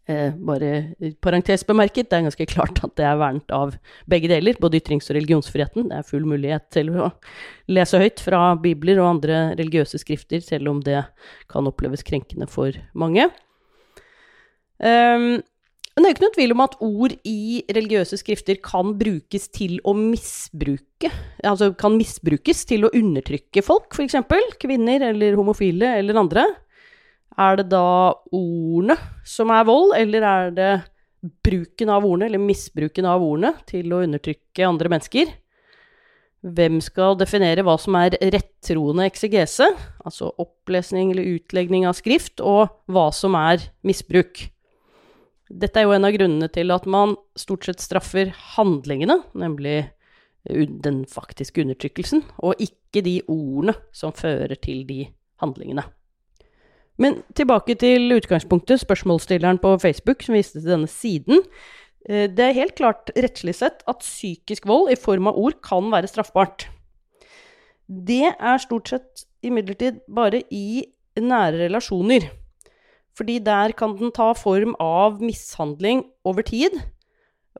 Eh, 0.09 0.33
bare 0.33 0.95
parentes 1.21 1.63
bemerket, 1.67 2.09
det 2.09 2.17
er 2.17 2.25
ganske 2.25 2.47
klart 2.49 2.79
at 2.83 2.95
det 2.97 3.05
er 3.05 3.19
vernet 3.21 3.53
av 3.53 3.75
begge 4.09 4.31
deler, 4.31 4.57
både 4.59 4.79
ytrings- 4.81 5.11
og 5.11 5.17
religionsfriheten. 5.19 5.91
Det 5.91 5.99
er 5.99 6.07
full 6.07 6.25
mulighet 6.27 6.67
til 6.73 6.89
å 6.95 7.11
lese 7.69 8.01
høyt 8.01 8.23
fra 8.23 8.55
bibler 8.59 8.99
og 9.01 9.11
andre 9.11 9.43
religiøse 9.59 10.01
skrifter, 10.01 10.41
selv 10.43 10.73
om 10.73 10.81
det 10.83 11.03
kan 11.51 11.69
oppleves 11.69 12.03
krenkende 12.07 12.49
for 12.49 12.75
mange. 12.97 13.29
Um, 14.81 15.43
er 16.11 16.13
jo 16.13 16.19
ikke 16.19 16.25
noen 16.25 16.35
tvil 16.35 16.53
om 16.55 16.63
at 16.65 16.75
ord 16.83 17.13
i 17.27 17.61
religiøse 17.71 18.17
skrifter 18.19 18.59
kan 18.63 18.93
brukes 18.99 19.47
til 19.55 19.77
å 19.87 19.93
misbruke, 19.95 21.11
altså 21.47 21.71
kan 21.79 21.95
misbrukes 21.95 22.65
til 22.67 22.85
å 22.85 22.91
undertrykke 22.97 23.63
folk, 23.63 23.95
f.eks. 23.95 24.19
kvinner 24.61 25.07
eller 25.11 25.39
homofile 25.39 25.95
eller 26.01 26.19
andre. 26.19 26.45
Er 27.39 27.61
det 27.61 27.69
da 27.71 28.11
ordene 28.35 28.97
som 29.27 29.51
er 29.55 29.67
vold, 29.67 29.95
eller 29.95 30.27
er 30.27 30.55
det 30.55 30.71
bruken 31.45 31.91
av 31.93 32.05
ordene, 32.05 32.27
eller 32.27 32.43
misbruken 32.43 33.07
av 33.07 33.23
ordene, 33.23 33.53
til 33.69 33.93
å 33.93 34.03
undertrykke 34.03 34.67
andre 34.67 34.91
mennesker? 34.91 35.31
Hvem 36.41 36.79
skal 36.81 37.15
definere 37.19 37.63
hva 37.63 37.77
som 37.79 37.95
er 37.99 38.17
rettroende 38.33 39.05
eksegese, 39.07 39.69
altså 40.03 40.33
opplesning 40.41 41.13
eller 41.13 41.37
utlegning 41.37 41.85
av 41.87 41.95
skrift, 41.95 42.41
og 42.41 42.73
hva 42.91 43.11
som 43.15 43.37
er 43.37 43.69
misbruk? 43.85 44.49
Dette 45.51 45.81
er 45.81 45.87
jo 45.87 45.95
en 45.95 46.07
av 46.07 46.13
grunnene 46.15 46.47
til 46.53 46.71
at 46.71 46.85
man 46.87 47.17
stort 47.39 47.67
sett 47.67 47.83
straffer 47.83 48.31
handlingene, 48.55 49.19
nemlig 49.35 49.91
den 50.47 51.03
faktiske 51.05 51.61
undertrykkelsen, 51.61 52.23
og 52.41 52.61
ikke 52.63 53.03
de 53.05 53.19
ordene 53.29 53.75
som 53.93 54.13
fører 54.15 54.55
til 54.57 54.85
de 54.87 55.03
handlingene. 55.43 55.83
Men 57.01 57.21
tilbake 57.37 57.75
til 57.81 58.13
utgangspunktet, 58.15 58.81
spørsmålsstilleren 58.81 59.61
på 59.61 59.75
Facebook 59.81 60.23
som 60.25 60.35
viste 60.37 60.59
til 60.59 60.69
denne 60.73 60.89
siden. 60.89 61.43
Eh, 62.07 62.27
Det 62.27 62.39
er 62.39 62.57
helt 62.57 62.75
klart 62.75 63.11
rettslig 63.15 63.55
sett 63.55 63.83
at 63.87 63.99
psykisk 64.01 64.67
vold 64.67 64.91
i 64.91 64.99
form 64.99 65.27
av 65.27 65.37
ord 65.37 65.61
kan 65.61 65.91
være 65.91 66.07
straffbart. 66.07 66.67
Det 67.87 68.33
er 68.39 68.57
stort 68.57 68.89
sett 68.89 69.25
imidlertid 69.43 70.01
bare 70.07 70.43
i 70.51 70.85
nære 71.19 71.67
relasjoner. 71.67 72.29
Fordi 73.17 73.39
der 73.43 73.73
kan 73.77 73.97
den 73.99 74.13
ta 74.15 74.31
form 74.37 74.75
av 74.79 75.21
mishandling 75.23 76.05
over 76.27 76.45
tid, 76.47 76.77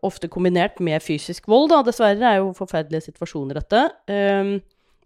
ofte 0.01 0.29
kombinert 0.31 0.79
med 0.79 1.03
fysisk 1.03 1.50
vold, 1.51 1.70
da. 1.74 1.81
Dessverre 1.86 2.29
er 2.29 2.39
jo 2.39 2.53
forferdelige 2.58 3.10
situasjoner, 3.10 3.60
dette. 3.60 3.84
Um, 4.08 4.55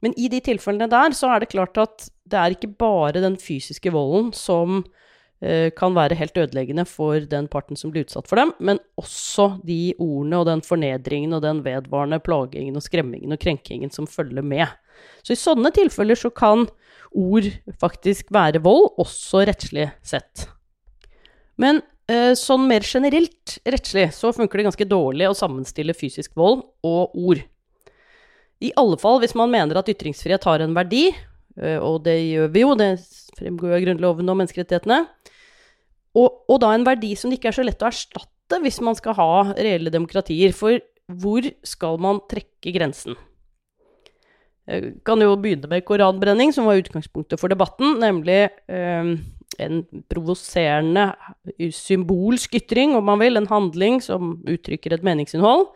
men 0.05 0.13
i 0.19 0.29
de 0.29 0.41
tilfellene 0.43 0.89
der, 0.91 1.15
så 1.17 1.33
er 1.33 1.41
det 1.41 1.51
klart 1.53 1.79
at 1.81 2.09
det 2.29 2.37
er 2.37 2.53
ikke 2.53 2.75
bare 2.77 3.23
den 3.23 3.39
fysiske 3.41 3.89
volden 3.93 4.31
som 4.37 4.83
eh, 5.41 5.71
kan 5.73 5.95
være 5.95 6.17
helt 6.19 6.37
ødeleggende 6.37 6.85
for 6.89 7.25
den 7.31 7.47
parten 7.49 7.79
som 7.79 7.93
blir 7.93 8.05
utsatt 8.05 8.29
for 8.29 8.41
dem, 8.41 8.51
men 8.59 8.81
også 9.01 9.55
de 9.65 9.95
ordene 9.97 10.41
og 10.41 10.49
den 10.49 10.61
fornedringen 10.65 11.33
og 11.37 11.41
den 11.45 11.63
vedvarende 11.65 12.21
plagingen 12.21 12.77
og 12.77 12.85
skremmingen 12.85 13.33
og 13.33 13.41
krenkingen 13.41 13.93
som 13.93 14.09
følger 14.09 14.45
med. 14.45 14.67
Så 15.25 15.33
i 15.33 15.39
sånne 15.39 15.73
tilfeller 15.75 16.19
så 16.19 16.31
kan 16.33 16.67
ord 17.15 17.49
faktisk 17.81 18.31
være 18.35 18.61
vold, 18.63 18.91
også 19.01 19.45
rettslig 19.47 19.87
sett. 20.05 20.47
Men 21.61 21.81
eh, 22.11 22.33
sånn 22.37 22.67
mer 22.69 22.85
generelt 22.85 23.57
rettslig 23.65 24.09
så 24.15 24.33
funker 24.35 24.59
det 24.59 24.67
ganske 24.69 24.89
dårlig 24.89 25.29
å 25.29 25.37
sammenstille 25.37 25.95
fysisk 25.97 26.35
vold 26.37 26.65
og 26.85 27.15
ord. 27.15 27.43
I 28.63 28.71
alle 28.79 28.97
fall 28.99 29.19
hvis 29.23 29.35
man 29.37 29.51
mener 29.51 29.79
at 29.79 29.91
ytringsfrihet 29.91 30.47
har 30.47 30.63
en 30.63 30.75
verdi, 30.75 31.07
eh, 31.59 31.79
og 31.79 32.03
det 32.07 32.17
gjør 32.21 32.51
vi 32.53 32.65
jo, 32.65 32.75
det 32.79 32.91
fremgår 33.39 33.71
jo 33.71 33.77
av 33.77 33.85
Grunnloven 33.87 34.31
og 34.31 34.39
menneskerettighetene, 34.41 35.01
og, 36.15 36.43
og 36.47 36.59
da 36.63 36.71
en 36.71 36.87
verdi 36.87 37.11
som 37.19 37.31
det 37.31 37.39
ikke 37.39 37.51
er 37.51 37.57
så 37.57 37.65
lett 37.65 37.83
å 37.83 37.89
erstatte 37.89 38.61
hvis 38.63 38.79
man 38.83 38.95
skal 38.95 39.17
ha 39.17 39.31
reelle 39.57 39.91
demokratier. 39.91 40.53
For 40.55 40.79
hvor 41.11 41.43
skal 41.67 41.99
man 42.01 42.21
trekke 42.31 42.71
grensen? 42.75 43.17
Jeg 44.65 44.95
kan 45.05 45.21
jo 45.21 45.35
begynne 45.37 45.69
med 45.69 45.85
koranbrenning, 45.85 46.53
som 46.53 46.65
var 46.65 46.79
utgangspunktet 46.81 47.41
for 47.41 47.53
debatten, 47.53 47.99
nemlig 48.01 48.47
eh, 48.49 49.11
en 49.61 49.81
provoserende 50.11 51.11
symbolsk 51.73 52.57
ytring, 52.57 52.95
om 52.97 53.05
man 53.05 53.21
vil, 53.21 53.37
en 53.37 53.49
handling 53.51 54.01
som 54.03 54.39
uttrykker 54.49 54.95
et 54.95 55.05
meningsinnhold, 55.05 55.67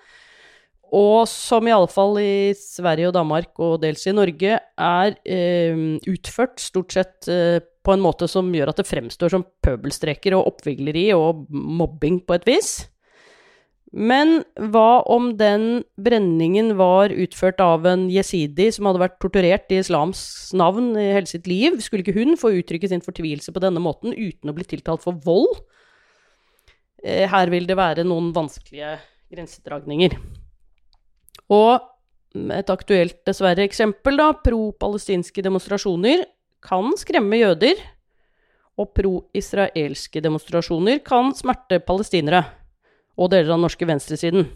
og 0.89 1.27
som 1.29 1.67
iallfall 1.69 2.17
i 2.17 2.51
Sverige 2.57 3.11
og 3.11 3.17
Danmark 3.19 3.59
og 3.61 3.77
dels 3.83 4.07
i 4.09 4.15
Norge 4.15 4.57
er 4.57 5.17
eh, 5.21 5.83
utført 6.09 6.57
stort 6.63 6.95
sett 6.97 7.29
eh, 7.29 7.59
på 7.85 7.93
en 7.93 8.01
måte 8.01 8.25
som 8.29 8.49
gjør 8.53 8.71
at 8.71 8.81
det 8.81 8.89
fremstår 8.89 9.33
som 9.33 9.45
pøbelstreker 9.65 10.33
og 10.37 10.49
oppvigleri 10.49 11.11
og 11.13 11.45
mobbing 11.53 12.23
på 12.25 12.39
et 12.39 12.49
vis. 12.49 12.71
Men 13.89 14.43
hva 14.69 15.01
om 15.09 15.31
den 15.39 15.83
brenningen 15.97 16.75
var 16.77 17.09
utført 17.09 17.61
av 17.63 17.87
en 17.89 18.05
jesidi 18.13 18.67
som 18.73 18.85
hadde 18.85 19.01
vært 19.01 19.17
torturert 19.23 19.71
i 19.73 19.79
islams 19.81 20.21
navn 20.53 20.91
i 20.93 21.07
hele 21.15 21.29
sitt 21.29 21.49
liv? 21.49 21.79
Skulle 21.81 22.05
ikke 22.05 22.17
hun 22.19 22.37
få 22.37 22.53
uttrykke 22.59 22.89
sin 22.91 23.01
fortvilelse 23.01 23.53
på 23.55 23.63
denne 23.63 23.81
måten 23.81 24.13
uten 24.13 24.51
å 24.51 24.55
bli 24.57 24.67
tiltalt 24.69 25.01
for 25.05 25.17
vold? 25.25 25.57
Eh, 27.01 27.25
her 27.31 27.49
vil 27.49 27.65
det 27.65 27.79
være 27.79 28.05
noen 28.05 28.29
vanskelige 28.35 28.99
grensedragninger. 29.33 30.13
Og 31.49 31.79
et 32.53 32.69
aktuelt, 32.69 33.23
dessverre, 33.25 33.65
eksempel, 33.65 34.19
da, 34.21 34.29
pro-palestinske 34.37 35.41
demonstrasjoner 35.41 36.27
kan 36.61 36.93
skremme 36.99 37.41
jøder, 37.41 37.81
og 38.79 38.93
pro-israelske 38.95 40.21
demonstrasjoner 40.23 41.01
kan 41.03 41.33
smerte 41.35 41.81
palestinere 41.83 42.45
og 43.19 43.31
deler 43.33 43.51
av 43.51 43.57
den 43.57 43.65
norske 43.67 43.87
venstresiden. 43.89 44.47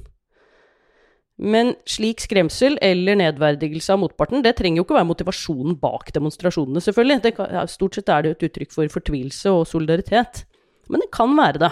Men 1.44 1.74
slik 1.90 2.22
skremsel 2.22 2.78
eller 2.84 3.18
nedverdigelse 3.18 3.96
av 3.96 4.04
motparten, 4.04 4.44
det 4.46 4.54
trenger 4.60 4.80
jo 4.80 4.86
ikke 4.86 5.00
være 5.00 5.10
motivasjonen 5.10 5.80
bak 5.82 6.12
demonstrasjonene, 6.16 6.84
selvfølgelig. 6.86 7.34
Kan, 7.36 7.50
ja, 7.58 7.64
stort 7.70 7.98
sett 7.98 8.12
er 8.14 8.22
det 8.22 8.32
jo 8.32 8.38
et 8.38 8.46
uttrykk 8.50 8.76
for 8.76 8.94
fortvilelse 9.00 9.54
og 9.54 9.66
solidaritet. 9.68 10.44
Men 10.94 11.04
det 11.04 11.10
kan 11.16 11.34
være 11.38 11.64
det. 11.66 11.72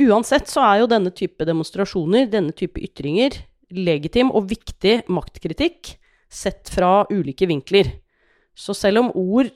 Uansett 0.00 0.50
så 0.50 0.64
er 0.66 0.82
jo 0.82 0.90
denne 0.90 1.12
type 1.14 1.46
demonstrasjoner, 1.46 2.26
denne 2.32 2.54
type 2.56 2.82
ytringer, 2.82 3.38
legitim 3.70 4.32
og 4.34 4.48
viktig 4.50 5.04
maktkritikk 5.12 5.94
sett 6.30 6.70
fra 6.72 7.04
ulike 7.10 7.46
vinkler. 7.50 7.90
Så 8.54 8.74
selv 8.74 9.04
om 9.04 9.12
ord 9.14 9.50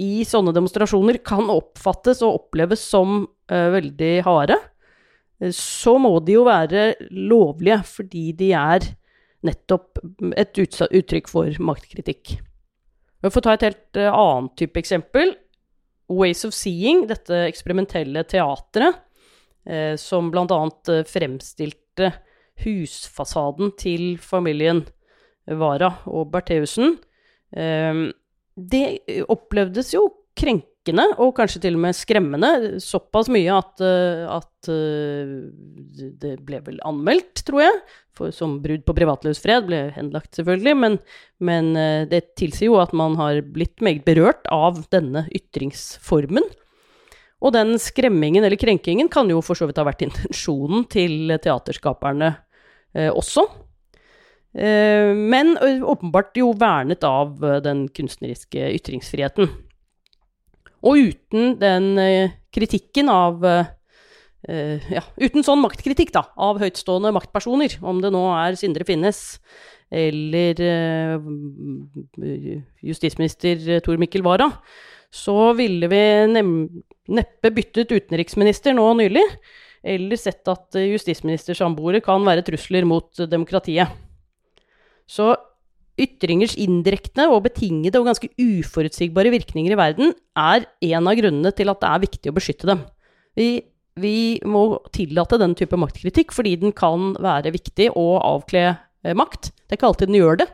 i 0.00 0.24
sånne 0.28 0.52
demonstrasjoner 0.56 1.20
kan 1.24 1.48
oppfattes 1.52 2.22
og 2.24 2.36
oppleves 2.44 2.82
som 2.84 3.24
uh, 3.24 3.68
veldig 3.74 4.12
harde, 4.24 4.56
så 5.56 5.96
må 5.96 6.12
de 6.20 6.36
jo 6.36 6.44
være 6.44 6.92
lovlige 7.16 7.80
fordi 7.88 8.24
de 8.36 8.50
er 8.56 8.84
nettopp 9.46 10.00
et 10.36 10.58
uttrykk 10.60 11.30
for 11.30 11.60
maktkritikk. 11.64 12.34
For 13.24 13.40
å 13.40 13.44
ta 13.44 13.54
et 13.56 13.66
helt 13.68 14.00
uh, 14.00 14.10
annet 14.12 14.56
type 14.60 14.80
eksempel. 14.80 15.34
Ways 16.10 16.44
of 16.44 16.54
Seeing, 16.56 17.06
dette 17.08 17.44
eksperimentelle 17.46 18.24
teatret, 18.28 19.00
uh, 19.68 19.94
som 20.00 20.32
annet 20.32 20.92
uh, 20.92 21.02
fremstilte 21.08 22.12
husfasaden 22.60 23.72
til 23.80 24.16
familien 24.20 24.84
Wara 25.48 25.94
og 26.06 26.28
Bertheussen, 26.34 26.98
det 27.50 28.82
opplevdes 29.32 29.94
jo 29.94 30.02
krenkende 30.36 30.79
krenkende 30.90 31.18
og 31.20 31.34
kanskje 31.36 31.60
til 31.62 31.76
og 31.76 31.84
med 31.84 31.94
skremmende. 31.96 32.80
Såpass 32.80 33.28
mye 33.30 33.50
at, 33.54 33.80
eh, 33.80 34.26
at 34.28 34.68
eh, 34.68 35.50
det 36.20 36.40
ble 36.44 36.60
vel 36.64 36.80
anmeldt, 36.84 37.44
tror 37.44 37.62
jeg, 37.62 37.80
for, 38.12 38.30
som 38.30 38.60
brudd 38.62 38.84
på 38.84 38.94
privatlivsfred. 38.94 39.66
Ble 39.66 39.92
henlagt, 39.94 40.34
selvfølgelig, 40.34 40.76
men, 40.76 40.98
men 41.40 41.76
eh, 41.76 42.08
det 42.08 42.34
tilsier 42.36 42.70
jo 42.70 42.80
at 42.80 42.92
man 42.92 43.16
har 43.16 43.42
blitt 43.42 43.80
meget 43.80 44.04
berørt 44.04 44.46
av 44.50 44.84
denne 44.90 45.26
ytringsformen. 45.30 46.44
Og 47.40 47.54
den 47.54 47.78
skremmingen 47.80 48.44
eller 48.44 48.58
krenkingen 48.60 49.08
kan 49.08 49.30
jo 49.30 49.40
for 49.40 49.56
så 49.56 49.66
vidt 49.66 49.78
ha 49.80 49.86
vært 49.88 50.02
intensjonen 50.04 50.84
til 50.90 51.32
teaterskaperne 51.40 52.34
eh, 52.94 53.10
også. 53.10 53.48
Men 54.50 55.52
åpenbart 55.62 56.34
jo 56.34 56.48
vernet 56.58 57.04
av 57.06 57.36
den 57.62 57.84
kunstneriske 57.94 58.72
ytringsfriheten. 58.80 59.46
Og 60.86 61.10
uten 61.10 61.56
den 61.60 61.90
eh, 62.00 62.36
kritikken 62.54 63.10
av 63.12 63.42
uh, 63.44 63.66
ja, 64.90 65.02
uten 65.20 65.44
sånn 65.44 65.60
maktkritikk 65.62 66.12
da, 66.14 66.24
av 66.40 66.60
høytstående 66.62 67.12
maktpersoner, 67.14 67.76
om 67.84 68.00
det 68.02 68.10
nå 68.14 68.24
er 68.34 68.56
Sindre 68.58 68.86
Finnes 68.88 69.38
eller 69.90 70.62
uh, 70.64 71.18
justisminister 72.86 73.82
Tor 73.84 74.00
Mikkel 74.00 74.24
Wara, 74.24 74.48
så 75.10 75.52
ville 75.58 75.90
vi 75.90 76.02
neppe 76.30 77.50
byttet 77.52 77.90
utenriksminister 77.90 78.76
nå 78.76 78.86
nylig, 79.02 79.24
eller 79.82 80.20
sett 80.20 80.46
at 80.48 80.76
justisministersamboere 80.78 82.02
kan 82.04 82.22
være 82.24 82.44
trusler 82.46 82.86
mot 82.86 83.22
demokratiet. 83.30 83.90
Så 85.10 85.32
ytringers 86.00 86.56
indirekte 86.60 87.26
og 87.30 87.44
betingede 87.48 88.00
og 88.00 88.08
ganske 88.10 88.30
uforutsigbare 88.40 89.32
virkninger 89.34 89.74
i 89.74 89.78
verden 89.78 90.14
er 90.38 90.66
en 90.90 91.10
av 91.10 91.18
grunnene 91.18 91.52
til 91.56 91.72
at 91.72 91.82
det 91.82 91.90
er 91.90 92.04
viktig 92.06 92.32
å 92.32 92.36
beskytte 92.36 92.70
dem. 92.70 92.84
Vi, 93.38 93.48
vi 94.00 94.14
må 94.48 94.80
tillate 94.94 95.40
den 95.40 95.56
type 95.58 95.78
maktkritikk 95.80 96.34
fordi 96.36 96.56
den 96.62 96.74
kan 96.76 97.12
være 97.20 97.52
viktig 97.54 97.90
å 97.98 98.06
avkle 98.22 98.64
eh, 98.70 99.16
makt. 99.16 99.52
Det 99.64 99.76
er 99.76 99.80
ikke 99.80 99.90
alltid 99.92 100.12
den 100.12 100.20
gjør 100.20 100.40
det, 100.42 100.48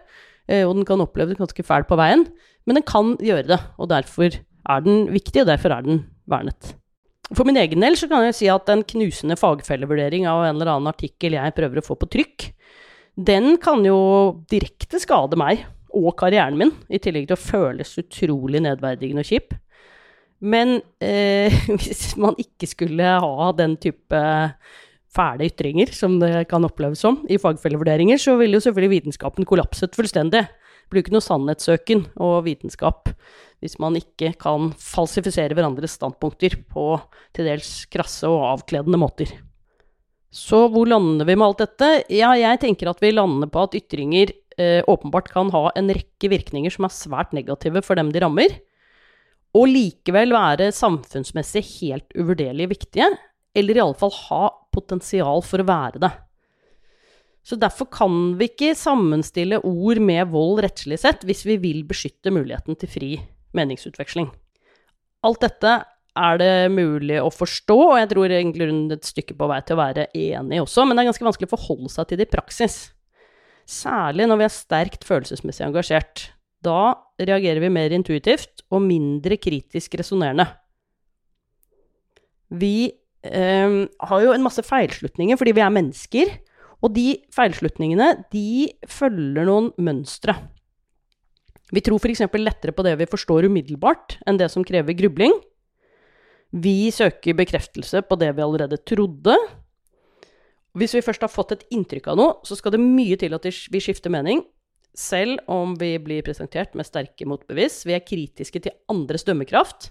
eh, 0.51 0.65
og 0.67 0.75
den 0.79 0.89
kan 0.89 1.05
oppleve 1.05 1.33
det 1.33 1.41
ganske 1.41 1.67
fælt 1.67 1.89
på 1.91 1.99
veien, 2.01 2.27
men 2.67 2.81
den 2.81 2.87
kan 2.87 3.15
gjøre 3.23 3.47
det, 3.55 3.61
og 3.79 3.93
derfor 3.93 4.35
er 4.35 4.83
den 4.83 5.07
viktig, 5.15 5.45
og 5.45 5.53
derfor 5.53 5.77
er 5.77 5.87
den 5.87 6.03
vernet. 6.27 6.75
For 7.35 7.47
min 7.47 7.59
egen 7.59 7.83
del 7.83 7.97
så 7.99 8.07
kan 8.11 8.23
jeg 8.27 8.37
si 8.39 8.51
at 8.51 8.69
en 8.71 8.85
knusende 8.87 9.39
fagfellevurdering 9.39 10.29
av 10.31 10.45
en 10.45 10.55
eller 10.55 10.71
annen 10.77 10.93
artikkel 10.93 11.35
jeg 11.35 11.55
prøver 11.57 11.81
å 11.81 11.87
få 11.87 11.97
på 11.99 12.09
trykk, 12.15 12.51
den 13.17 13.57
kan 13.63 13.85
jo 13.87 13.99
direkte 14.51 15.01
skade 15.01 15.39
meg 15.41 15.65
og 15.97 16.13
karrieren 16.21 16.59
min, 16.61 16.73
i 16.93 17.01
tillegg 17.01 17.31
til 17.31 17.39
å 17.39 17.41
føles 17.41 17.95
utrolig 18.03 18.61
nedverdigende 18.65 19.25
og 19.25 19.31
kjip. 19.31 19.55
Men 20.45 20.81
eh, 21.01 21.55
hvis 21.81 22.11
man 22.21 22.37
ikke 22.41 22.69
skulle 22.69 23.15
ha 23.23 23.49
den 23.57 23.79
type 23.81 24.21
fæle 25.17 25.49
ytringer 25.49 25.95
som 25.97 26.19
det 26.21 26.45
kan 26.51 26.67
oppleves 26.69 27.01
som 27.01 27.23
i 27.33 27.41
fagfellevurderinger, 27.41 28.21
så 28.21 28.37
ville 28.37 28.59
jo 28.59 28.67
selvfølgelig 28.67 28.99
vitenskapen 28.99 29.49
kollapset 29.49 29.97
fullstendig. 29.97 30.45
Det 30.45 30.93
blir 30.93 31.03
ikke 31.03 31.17
noe 31.17 31.25
sannhetssøken 31.25 32.05
og 32.23 32.45
vitenskap 32.47 33.11
hvis 33.65 33.79
man 33.81 33.97
ikke 33.97 34.35
kan 34.37 34.69
falsifisere 34.77 35.57
hverandres 35.57 35.97
standpunkter 35.97 36.59
på 36.69 36.91
til 37.35 37.49
dels 37.49 37.71
krasse 37.89 38.29
og 38.29 38.45
avkledende 38.53 39.01
måter. 39.01 39.33
Så 40.37 40.67
hvor 40.69 40.89
lander 40.89 41.25
vi 41.25 41.37
med 41.39 41.47
alt 41.47 41.63
dette? 41.63 41.89
Ja, 42.13 42.35
jeg 42.37 42.61
tenker 42.61 42.91
at 42.91 43.01
vi 43.01 43.15
lander 43.15 43.49
på 43.49 43.63
at 43.65 43.77
ytringer 43.79 44.35
eh, 44.61 44.83
åpenbart 44.85 45.31
kan 45.33 45.49
ha 45.55 45.71
en 45.79 45.89
rekke 45.95 46.29
virkninger 46.33 46.75
som 46.75 46.89
er 46.89 46.93
svært 46.93 47.33
negative 47.37 47.81
for 47.87 47.97
dem 47.97 48.13
de 48.13 48.21
rammer, 48.21 48.59
og 49.57 49.71
likevel 49.73 50.35
være 50.37 50.69
samfunnsmessig 50.77 51.63
helt 51.79 52.13
uvurderlig 52.19 52.69
viktige, 52.75 53.09
eller 53.57 53.81
iallfall 53.81 54.13
ha 54.27 54.43
potensial 54.77 55.41
for 55.47 55.63
å 55.63 55.69
være 55.71 56.03
det. 56.05 56.13
Så 57.47 57.57
derfor 57.57 57.89
kan 57.95 58.35
vi 58.37 58.51
ikke 58.51 58.75
sammenstille 58.77 59.63
ord 59.65 60.03
med 60.03 60.35
vold 60.35 60.61
rettslig 60.67 60.99
sett, 61.01 61.25
hvis 61.25 61.47
vi 61.47 61.57
vil 61.63 61.85
beskytte 61.89 62.35
muligheten 62.35 62.77
til 62.77 62.91
fri 62.91 63.11
meningsutveksling. 63.57 64.29
Alt 65.25 65.47
dette 65.47 65.79
er 66.17 66.41
det 66.41 66.53
mulig 66.73 67.19
å 67.21 67.31
forstå, 67.33 67.77
og 67.91 67.97
jeg 68.01 68.11
tror 68.13 68.33
egentlig 68.33 68.69
rundt 68.71 68.95
et 68.97 69.09
stykke 69.09 69.37
på 69.39 69.49
vei 69.51 69.61
til 69.67 69.77
å 69.77 69.83
være 69.83 70.07
enig 70.17 70.63
også, 70.63 70.87
men 70.87 70.97
det 70.97 71.05
er 71.05 71.11
ganske 71.11 71.27
vanskelig 71.29 71.51
å 71.51 71.55
forholde 71.55 71.93
seg 71.93 72.09
til 72.09 72.21
det 72.21 72.29
i 72.29 72.35
praksis. 72.37 72.79
Særlig 73.67 74.29
når 74.31 74.41
vi 74.41 74.47
er 74.47 74.55
sterkt 74.55 75.07
følelsesmessig 75.07 75.67
engasjert. 75.67 76.29
Da 76.65 76.95
reagerer 77.21 77.61
vi 77.63 77.73
mer 77.73 77.95
intuitivt 77.95 78.65
og 78.71 78.85
mindre 78.87 79.39
kritisk 79.39 79.99
resonnerende. 79.99 80.47
Vi 82.55 82.89
eh, 83.27 83.79
har 84.11 84.23
jo 84.23 84.35
en 84.35 84.45
masse 84.45 84.63
feilslutninger 84.67 85.39
fordi 85.39 85.57
vi 85.57 85.65
er 85.67 85.75
mennesker, 85.75 86.37
og 86.85 86.93
de 86.95 87.17
feilslutningene, 87.35 88.13
de 88.33 88.69
følger 88.93 89.49
noen 89.49 89.73
mønstre. 89.83 90.37
Vi 91.75 91.83
tror 91.83 91.99
f.eks. 91.99 92.23
lettere 92.39 92.75
på 92.77 92.85
det 92.87 92.95
vi 93.01 93.09
forstår 93.11 93.49
umiddelbart, 93.49 94.21
enn 94.29 94.39
det 94.39 94.51
som 94.53 94.65
krever 94.67 94.95
grubling. 94.95 95.35
Vi 96.57 96.89
søker 96.95 97.37
bekreftelse 97.37 98.01
på 98.07 98.17
det 98.17 98.31
vi 98.37 98.45
allerede 98.45 98.79
trodde. 98.89 99.37
Hvis 100.77 100.95
vi 100.97 101.05
først 101.05 101.25
har 101.25 101.33
fått 101.33 101.53
et 101.53 101.65
inntrykk 101.73 102.09
av 102.13 102.21
noe, 102.21 102.37
så 102.49 102.57
skal 102.57 102.73
det 102.75 102.81
mye 102.81 103.17
til 103.21 103.37
at 103.37 103.45
vi 103.45 103.81
skifter 103.83 104.13
mening, 104.13 104.43
selv 104.97 105.43
om 105.53 105.75
vi 105.77 105.97
blir 106.01 106.25
presentert 106.25 106.77
med 106.77 106.89
sterke 106.89 107.29
motbevis. 107.29 107.83
Vi 107.85 107.97
er 107.97 108.05
kritiske 108.05 108.63
til 108.65 108.77
andres 108.93 109.27
dømmekraft, 109.29 109.91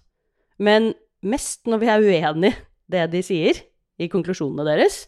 men 0.58 0.93
mest 1.25 1.69
når 1.69 1.82
vi 1.82 1.91
er 1.91 2.06
uenig 2.06 2.54
det 2.89 3.06
de 3.13 3.21
sier, 3.25 3.62
i 3.95 4.10
konklusjonene 4.12 4.65
deres. 4.67 5.06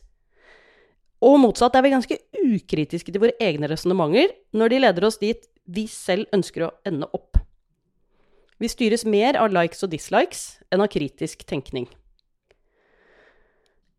Og 1.25 1.39
motsatt 1.41 1.75
er 1.75 1.83
vi 1.83 1.91
ganske 1.91 2.17
ukritiske 2.37 3.11
til 3.11 3.23
våre 3.23 3.35
egne 3.43 3.67
resonnementer 3.67 4.31
når 4.55 4.71
de 4.71 4.79
leder 4.85 5.07
oss 5.09 5.19
dit 5.21 5.49
vi 5.65 5.87
selv 5.91 6.29
ønsker 6.35 6.67
å 6.67 6.71
ende 6.87 7.09
opp. 7.11 7.36
Vi 8.57 8.69
styres 8.71 9.05
mer 9.05 9.37
av 9.37 9.51
likes 9.53 9.83
og 9.85 9.91
dislikes 9.93 10.43
enn 10.73 10.81
av 10.81 10.89
kritisk 10.89 11.45
tenkning. 11.49 11.85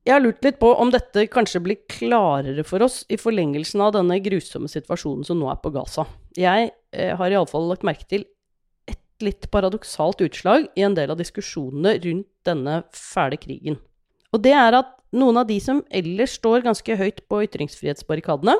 Jeg 0.08 0.14
har 0.16 0.22
lurt 0.24 0.40
litt 0.42 0.56
på 0.56 0.70
om 0.80 0.88
dette 0.88 1.26
kanskje 1.28 1.60
blir 1.60 1.82
klarere 1.92 2.64
for 2.64 2.82
oss 2.86 3.02
i 3.12 3.18
forlengelsen 3.20 3.82
av 3.84 3.92
denne 3.98 4.16
grusomme 4.24 4.70
situasjonen 4.72 5.26
som 5.28 5.36
nå 5.36 5.50
er 5.52 5.58
på 5.60 5.72
Gaza. 5.74 6.06
Jeg 6.38 6.70
eh, 6.96 7.12
har 7.12 7.34
iallfall 7.34 7.68
lagt 7.68 7.84
merke 7.84 8.08
til 8.08 8.24
et 8.88 9.02
litt 9.20 9.50
paradoksalt 9.52 10.22
utslag 10.24 10.64
i 10.80 10.86
en 10.86 10.96
del 10.96 11.12
av 11.12 11.20
diskusjonene 11.20 11.98
rundt 12.06 12.30
denne 12.48 12.80
fæle 12.96 13.36
krigen. 13.42 13.76
Og 14.32 14.40
det 14.46 14.56
er 14.56 14.78
at 14.80 14.94
noen 15.12 15.42
av 15.42 15.48
de 15.50 15.58
som 15.60 15.84
ellers 15.92 16.38
står 16.40 16.64
ganske 16.64 16.98
høyt 16.98 17.20
på 17.28 17.42
ytringsfrihetsbarrikadene, 17.44 18.56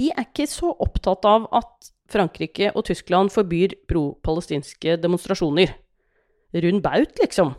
de 0.00 0.08
er 0.08 0.24
ikke 0.24 0.48
så 0.48 0.72
opptatt 0.80 1.28
av 1.28 1.50
at 1.52 1.91
Frankrike 2.12 2.70
og 2.76 2.86
Tyskland 2.88 3.32
forbyr 3.32 3.74
pro-palestinske 3.88 4.98
demonstrasjoner. 5.00 5.74
Rund 6.52 6.82
baut, 6.84 7.14
liksom. 7.20 7.54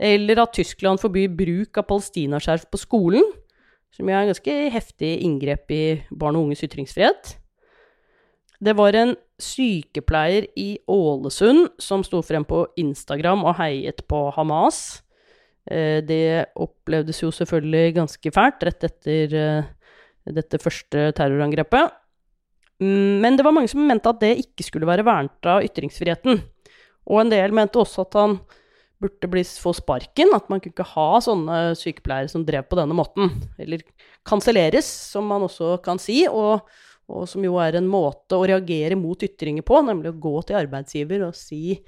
Eller 0.00 0.40
at 0.42 0.54
Tyskland 0.56 1.00
forbyr 1.00 1.32
bruk 1.36 1.78
av 1.80 1.86
palestinaskjerf 1.88 2.66
på 2.72 2.80
skolen, 2.80 3.24
som 3.92 4.08
er 4.08 4.20
en 4.20 4.30
ganske 4.32 4.56
heftig 4.72 5.12
inngrep 5.24 5.72
i 5.72 5.84
barn 6.10 6.36
og 6.36 6.48
unges 6.48 6.64
ytringsfrihet. 6.66 7.36
Det 8.60 8.72
var 8.76 8.96
en 8.96 9.14
sykepleier 9.40 10.48
i 10.56 10.78
Ålesund 10.88 11.74
som 11.82 12.04
sto 12.04 12.22
frem 12.24 12.44
på 12.48 12.62
Instagram 12.80 13.44
og 13.44 13.58
heiet 13.60 14.00
på 14.08 14.26
Hamas. 14.36 15.02
Eh, 15.68 16.00
det 16.04 16.52
opplevdes 16.56 17.20
jo 17.22 17.32
selvfølgelig 17.34 17.96
ganske 17.98 18.32
fælt 18.32 18.64
rett 18.64 18.88
etter 18.88 19.36
eh, 19.36 19.68
dette 20.32 20.60
første 20.62 21.10
terrorangrepet. 21.16 21.92
Mm, 22.82 23.22
men 23.24 23.38
det 23.38 23.44
var 23.46 23.54
mange 23.56 23.70
som 23.72 23.82
mente 23.86 24.10
at 24.10 24.20
det 24.20 24.34
ikke 24.42 24.66
skulle 24.66 24.88
være 24.88 25.06
vernet 25.06 25.48
av 25.48 25.64
ytringsfriheten. 25.64 26.42
Og 27.06 27.22
en 27.22 27.32
del 27.32 27.54
mente 27.54 27.80
også 27.80 28.04
at 28.04 28.18
han 28.18 28.38
burde 29.02 29.28
bli, 29.30 29.44
få 29.44 29.74
sparken, 29.76 30.32
at 30.36 30.48
man 30.50 30.60
kunne 30.60 30.74
ikke 30.74 30.88
ha 30.94 31.20
sånne 31.24 31.60
sykepleiere 31.78 32.30
som 32.32 32.44
drev 32.48 32.66
på 32.68 32.78
denne 32.78 32.96
måten. 32.96 33.30
Eller 33.60 33.84
kanselleres, 34.26 34.88
som 35.12 35.28
man 35.28 35.44
også 35.46 35.76
kan 35.84 36.00
si, 36.02 36.22
og, 36.30 36.64
og, 37.06 37.26
som 37.30 37.44
jo 37.44 37.58
er 37.62 37.78
en 37.78 37.88
måte 37.90 38.38
å 38.38 38.46
reagere 38.48 38.98
mot 38.98 39.20
ytringer 39.22 39.66
på, 39.66 39.82
nemlig 39.84 40.14
å 40.14 40.20
gå 40.26 40.36
til 40.48 40.60
arbeidsgiver 40.62 41.26
og 41.28 41.36
si 41.38 41.78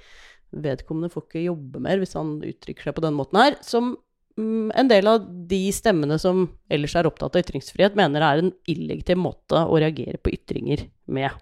vedkommende 0.49 1.11
får 1.13 1.27
ikke 1.27 1.45
jobbe 1.45 1.81
mer 1.83 1.99
hvis 2.01 2.15
han 2.17 2.39
uttrykker 2.41 2.89
seg 2.89 2.95
på 2.97 3.03
denne 3.05 3.19
måten 3.19 3.41
her. 3.41 3.57
Som 3.65 3.95
en 4.39 4.89
del 4.89 5.09
av 5.09 5.25
de 5.49 5.61
stemmene 5.75 6.17
som 6.21 6.45
ellers 6.71 6.95
er 6.97 7.07
opptatt 7.09 7.35
av 7.35 7.43
ytringsfrihet, 7.43 7.97
mener 7.97 8.21
det 8.21 8.29
er 8.29 8.43
en 8.43 8.51
illegitim 8.71 9.23
måte 9.25 9.63
å 9.65 9.79
reagere 9.79 10.19
på 10.21 10.33
ytringer 10.35 10.85
med. 11.11 11.33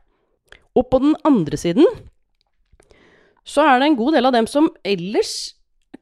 Og 0.78 0.88
på 0.92 1.02
den 1.04 1.18
andre 1.28 1.60
siden 1.60 1.86
så 3.48 3.64
er 3.64 3.80
det 3.80 3.90
en 3.90 4.00
god 4.00 4.18
del 4.18 4.28
av 4.28 4.36
dem 4.36 4.48
som 4.50 4.70
ellers 4.86 5.36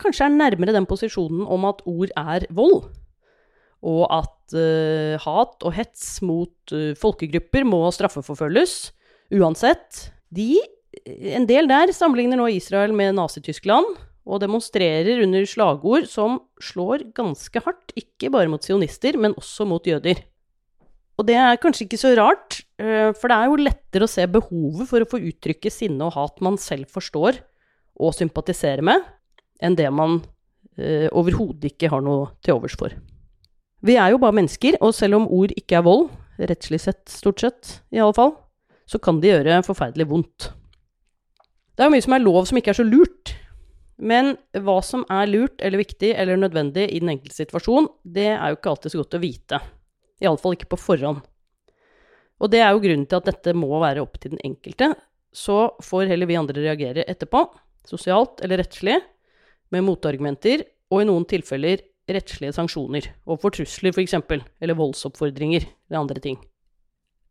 kanskje 0.02 0.28
er 0.28 0.36
nærmere 0.36 0.76
den 0.76 0.88
posisjonen 0.90 1.46
om 1.48 1.68
at 1.70 1.84
ord 1.88 2.12
er 2.20 2.48
vold, 2.56 2.88
og 3.86 4.04
at 4.10 4.56
uh, 4.58 5.16
hat 5.22 5.62
og 5.62 5.76
hets 5.78 6.18
mot 6.26 6.74
uh, 6.74 6.96
folkegrupper 6.98 7.68
må 7.68 7.84
straffeforfølges 7.94 8.80
uansett. 9.36 10.08
De 10.34 10.58
en 11.06 11.46
del 11.48 11.68
der 11.70 11.92
sammenligner 11.96 12.40
nå 12.40 12.48
Israel 12.56 12.94
med 12.96 13.18
Nazi-Tyskland, 13.18 13.98
og 14.26 14.42
demonstrerer 14.42 15.22
under 15.24 15.46
slagord 15.48 16.08
som 16.10 16.40
slår 16.62 17.10
ganske 17.18 17.62
hardt, 17.62 17.94
ikke 17.98 18.32
bare 18.34 18.50
mot 18.50 18.64
sionister, 18.66 19.20
men 19.22 19.38
også 19.38 19.68
mot 19.70 19.86
jøder. 19.86 20.24
Og 21.16 21.28
det 21.30 21.38
er 21.40 21.60
kanskje 21.62 21.86
ikke 21.86 22.00
så 22.02 22.12
rart, 22.18 22.60
eh, 22.82 23.14
for 23.16 23.32
det 23.32 23.38
er 23.38 23.52
jo 23.52 23.62
lettere 23.62 24.08
å 24.08 24.12
se 24.12 24.26
behovet 24.28 24.90
for 24.90 25.04
å 25.04 25.10
få 25.10 25.22
uttrykke 25.30 25.72
sinne 25.72 26.08
og 26.08 26.18
hat 26.18 26.42
man 26.44 26.58
selv 26.60 26.90
forstår 26.92 27.40
og 28.02 28.16
sympatiserer 28.18 28.84
med, 28.84 29.06
enn 29.64 29.78
det 29.78 29.88
man 29.94 30.20
eh, 30.76 31.08
overhodet 31.16 31.72
ikke 31.72 31.92
har 31.94 32.04
noe 32.04 32.34
til 32.44 32.58
overs 32.58 32.76
for. 32.80 32.98
Vi 33.86 33.96
er 34.02 34.12
jo 34.12 34.20
bare 34.20 34.36
mennesker, 34.36 34.80
og 34.82 34.96
selv 34.98 35.22
om 35.22 35.30
ord 35.30 35.54
ikke 35.56 35.80
er 35.80 35.86
vold, 35.86 36.10
rettslig 36.42 36.82
sett 36.84 37.06
stort 37.12 37.44
sett 37.44 37.78
i 37.94 38.02
alle 38.02 38.16
fall, 38.18 38.34
så 38.90 39.00
kan 39.00 39.22
de 39.22 39.32
gjøre 39.32 39.62
forferdelig 39.66 40.10
vondt. 40.10 40.50
Det 41.76 41.84
er 41.84 41.90
jo 41.90 41.96
mye 41.96 42.04
som 42.06 42.16
er 42.16 42.24
lov 42.24 42.46
som 42.50 42.60
ikke 42.60 42.74
er 42.74 42.80
så 42.80 42.86
lurt. 42.88 43.36
Men 43.98 44.34
hva 44.52 44.80
som 44.84 45.06
er 45.12 45.30
lurt 45.30 45.62
eller 45.64 45.80
viktig 45.80 46.12
eller 46.16 46.40
nødvendig 46.40 46.90
i 46.92 47.00
den 47.00 47.14
enkelte 47.14 47.38
situasjon, 47.38 47.88
det 48.04 48.28
er 48.34 48.52
jo 48.52 48.58
ikke 48.60 48.74
alltid 48.74 48.94
så 48.94 49.02
godt 49.02 49.18
å 49.18 49.24
vite. 49.24 49.62
Iallfall 50.24 50.58
ikke 50.58 50.72
på 50.74 50.82
forhånd. 50.82 51.24
Og 52.44 52.52
det 52.52 52.60
er 52.60 52.74
jo 52.74 52.84
grunnen 52.84 53.08
til 53.08 53.22
at 53.22 53.30
dette 53.30 53.56
må 53.56 53.72
være 53.80 54.04
opp 54.04 54.18
til 54.20 54.36
den 54.36 54.44
enkelte. 54.44 54.92
Så 55.36 55.76
får 55.84 56.12
heller 56.12 56.28
vi 56.28 56.40
andre 56.40 56.64
reagere 56.64 57.06
etterpå, 57.08 57.46
sosialt 57.88 58.44
eller 58.44 58.60
rettslig, 58.64 59.00
med 59.72 59.84
motargumenter, 59.88 60.64
og 60.92 61.02
i 61.02 61.08
noen 61.08 61.26
tilfeller 61.28 61.82
rettslige 62.12 62.54
sanksjoner 62.54 63.08
overfor 63.26 63.56
trusler, 63.56 63.96
f.eks., 63.96 64.14
eller 64.62 64.78
voldsoppfordringer 64.78 65.66
eller 65.66 66.02
andre 66.04 66.22
ting. 66.22 66.38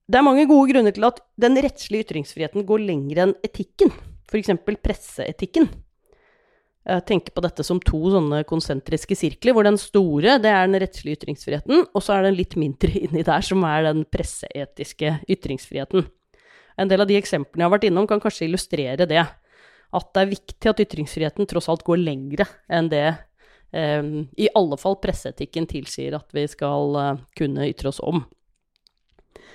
Det 0.05 0.19
er 0.19 0.27
mange 0.27 0.45
gode 0.49 0.73
grunner 0.73 0.93
til 0.93 1.07
at 1.07 1.21
den 1.41 1.57
rettslige 1.65 2.05
ytringsfriheten 2.05 2.67
går 2.69 2.83
lenger 2.85 3.23
enn 3.25 3.37
etikken, 3.47 3.93
f.eks. 4.29 4.51
presseetikken. 4.85 5.71
Jeg 6.85 7.05
tenker 7.09 7.33
på 7.33 7.41
dette 7.41 7.65
som 7.65 7.79
to 7.81 7.99
sånne 8.13 8.43
konsentriske 8.45 9.17
sirkler, 9.17 9.55
hvor 9.57 9.65
den 9.65 9.79
store 9.81 10.37
det 10.43 10.51
er 10.53 10.67
den 10.69 10.77
rettslige 10.83 11.17
ytringsfriheten, 11.17 11.87
og 11.89 12.05
så 12.05 12.19
er 12.19 12.27
den 12.27 12.37
litt 12.37 12.59
mindre 12.61 12.93
inni 13.07 13.25
der 13.25 13.45
som 13.47 13.65
er 13.69 13.87
den 13.89 14.05
presseetiske 14.05 15.17
ytringsfriheten. 15.33 16.05
En 16.77 16.91
del 16.91 17.05
av 17.05 17.09
de 17.09 17.17
eksemplene 17.17 17.63
jeg 17.63 17.71
har 17.71 17.75
vært 17.77 17.89
innom, 17.89 18.09
kan 18.11 18.21
kanskje 18.21 18.49
illustrere 18.49 19.09
det. 19.09 19.23
At 19.95 20.11
det 20.13 20.25
er 20.25 20.33
viktig 20.35 20.71
at 20.71 20.83
ytringsfriheten 20.85 21.49
tross 21.49 21.71
alt 21.73 21.85
går 21.87 22.03
lengre 22.03 22.49
enn 22.69 22.91
det 22.93 23.07
eh, 23.07 24.03
i 24.37 24.51
alle 24.59 24.77
fall 24.81 24.99
presseetikken 25.01 25.69
tilsier 25.71 26.19
at 26.19 26.35
vi 26.35 26.45
skal 26.51 26.99
eh, 27.01 27.21
kunne 27.39 27.69
ytre 27.71 27.95
oss 27.95 28.03
om. 28.05 28.25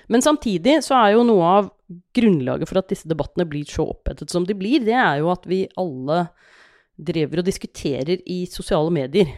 Men 0.09 0.23
samtidig 0.25 0.79
så 0.81 0.95
er 0.97 1.13
jo 1.13 1.25
noe 1.27 1.49
av 1.59 1.67
grunnlaget 2.17 2.69
for 2.71 2.81
at 2.81 2.89
disse 2.89 3.09
debattene 3.09 3.45
blir 3.49 3.67
så 3.69 3.85
opphetet 3.91 4.31
som 4.33 4.47
de 4.47 4.55
blir, 4.57 4.81
det 4.81 4.95
er 4.97 5.19
jo 5.21 5.29
at 5.29 5.45
vi 5.49 5.67
alle 5.77 6.23
driver 6.99 7.41
og 7.41 7.47
diskuterer 7.47 8.19
i 8.27 8.43
sosiale 8.49 8.91
medier. 8.93 9.31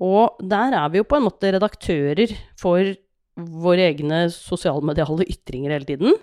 Og 0.00 0.40
der 0.40 0.76
er 0.78 0.90
vi 0.92 1.00
jo 1.00 1.08
på 1.08 1.18
en 1.18 1.26
måte 1.26 1.52
redaktører 1.52 2.32
for 2.58 2.94
våre 3.36 3.88
egne 3.90 4.26
sosialmediale 4.32 5.26
ytringer 5.28 5.74
hele 5.74 5.88
tiden. 5.88 6.14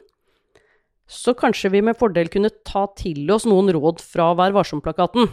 Så 1.08 1.34
kanskje 1.38 1.72
vi 1.72 1.84
med 1.86 1.98
fordel 2.00 2.28
kunne 2.32 2.52
ta 2.68 2.86
til 3.00 3.30
oss 3.32 3.46
noen 3.48 3.72
råd 3.72 4.02
fra 4.04 4.34
Vær 4.36 4.56
varsom-plakaten. 4.56 5.30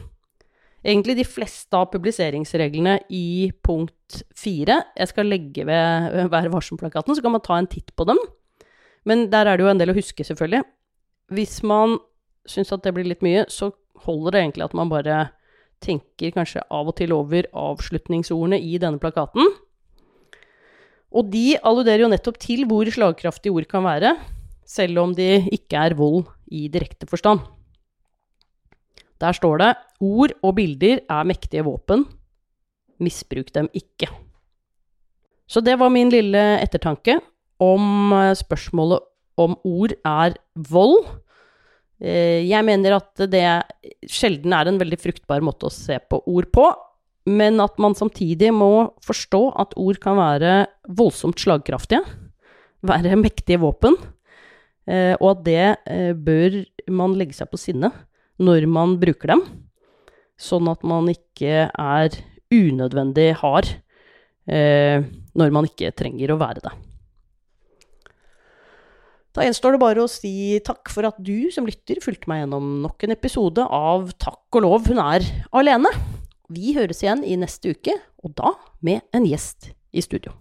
Egentlig 0.84 1.16
de 1.18 1.26
fleste 1.26 1.74
av 1.74 1.88
publiseringsreglene 1.94 2.98
i 3.08 3.50
punkt 3.64 4.20
fire. 4.36 4.82
Jeg 4.94 5.10
skal 5.10 5.30
legge 5.32 5.64
ved 5.66 6.28
Vær 6.30 6.50
varsom-plakaten, 6.52 7.16
så 7.16 7.24
kan 7.24 7.34
man 7.34 7.42
ta 7.42 7.58
en 7.58 7.70
titt 7.70 7.90
på 7.96 8.06
dem. 8.06 8.20
Men 9.08 9.26
der 9.32 9.48
er 9.48 9.56
det 9.56 9.64
jo 9.64 9.72
en 9.72 9.80
del 9.80 9.92
å 9.92 9.96
huske, 9.96 10.24
selvfølgelig. 10.24 10.62
Hvis 11.34 11.62
man 11.66 11.98
syns 12.48 12.70
at 12.76 12.84
det 12.84 12.92
blir 12.94 13.08
litt 13.08 13.24
mye, 13.24 13.46
så 13.48 13.72
holder 14.06 14.34
det 14.34 14.42
egentlig 14.42 14.66
at 14.68 14.76
man 14.76 14.92
bare 14.92 15.18
tenker 15.84 16.32
kanskje 16.34 16.62
av 16.72 16.88
og 16.88 16.96
til 16.98 17.12
over 17.16 17.48
avslutningsordene 17.50 18.60
i 18.62 18.78
denne 18.80 19.00
plakaten. 19.02 19.50
Og 21.14 21.28
de 21.30 21.54
alluderer 21.62 22.04
jo 22.04 22.10
nettopp 22.10 22.40
til 22.42 22.64
hvor 22.70 22.88
slagkraftige 22.90 23.54
ord 23.54 23.68
kan 23.70 23.84
være, 23.86 24.14
selv 24.66 24.98
om 25.02 25.12
de 25.14 25.44
ikke 25.52 25.78
er 25.78 25.96
vold 25.98 26.24
i 26.50 26.66
direkte 26.72 27.06
forstand. 27.10 27.44
Der 29.22 29.36
står 29.36 29.60
det 29.60 29.72
ord 30.02 30.34
og 30.42 30.56
bilder 30.56 31.04
er 31.08 31.28
mektige 31.28 31.64
våpen. 31.64 32.04
Misbruk 32.98 33.52
dem 33.54 33.68
ikke. 33.74 34.08
Så 35.46 35.60
det 35.60 35.76
var 35.78 35.92
min 35.92 36.10
lille 36.10 36.42
ettertanke 36.62 37.18
om 37.62 38.12
eh, 38.12 38.34
spørsmålet 38.34 39.04
om 39.38 39.56
ord 39.64 39.94
er 40.04 40.36
vold. 40.70 41.04
Eh, 42.02 42.42
jeg 42.48 42.66
mener 42.66 42.96
at 42.96 43.24
det 43.30 43.46
sjelden 44.10 44.54
er 44.56 44.70
en 44.70 44.80
veldig 44.80 44.98
fruktbar 45.00 45.44
måte 45.44 45.68
å 45.68 45.72
se 45.72 45.98
på 46.10 46.20
ord 46.30 46.50
på, 46.54 46.66
men 47.30 47.60
at 47.62 47.78
man 47.80 47.96
samtidig 47.96 48.50
må 48.52 48.90
forstå 49.04 49.42
at 49.62 49.76
ord 49.80 50.00
kan 50.02 50.18
være 50.18 50.56
voldsomt 50.90 51.40
slagkraftige, 51.40 52.02
være 52.84 53.16
mektige 53.20 53.62
våpen, 53.62 53.96
eh, 54.90 55.14
og 55.20 55.30
at 55.36 55.44
det 55.46 56.16
bør 56.26 56.58
man 56.92 57.16
legge 57.16 57.38
seg 57.38 57.48
på 57.52 57.60
sinne 57.60 57.92
når 58.42 58.66
man 58.68 58.98
bruker 59.00 59.36
dem, 59.36 59.44
sånn 60.36 60.68
at 60.68 60.82
man 60.84 61.08
ikke 61.12 61.70
er 61.70 62.20
unødvendig 62.52 63.32
hard 63.40 63.70
når 64.44 65.52
man 65.56 65.64
ikke 65.64 65.94
trenger 65.96 66.34
å 66.34 66.36
være 66.36 66.60
det. 66.66 66.72
Da 69.34 69.42
gjenstår 69.42 69.74
det 69.74 69.82
bare 69.82 70.02
å 70.04 70.10
si 70.10 70.60
takk 70.62 70.92
for 70.94 71.08
at 71.08 71.16
du 71.18 71.50
som 71.50 71.66
lytter 71.66 71.98
fulgte 72.02 72.30
meg 72.30 72.44
gjennom 72.44 72.68
nok 72.84 73.02
en 73.02 73.14
episode 73.16 73.64
av 73.66 74.12
Takk 74.22 74.60
og 74.60 74.62
lov, 74.62 74.86
hun 74.86 75.00
er 75.02 75.26
alene. 75.50 75.90
Vi 76.54 76.76
høres 76.76 77.02
igjen 77.02 77.24
i 77.26 77.34
neste 77.40 77.72
uke, 77.74 77.96
og 78.22 78.36
da 78.38 78.52
med 78.86 79.02
en 79.16 79.26
gjest 79.26 79.72
i 79.90 80.04
studio. 80.06 80.36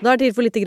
Da 0.00 0.12
er 0.12 0.20
det 0.20 0.28
tid 0.28 0.38
for 0.38 0.46
litt 0.46 0.60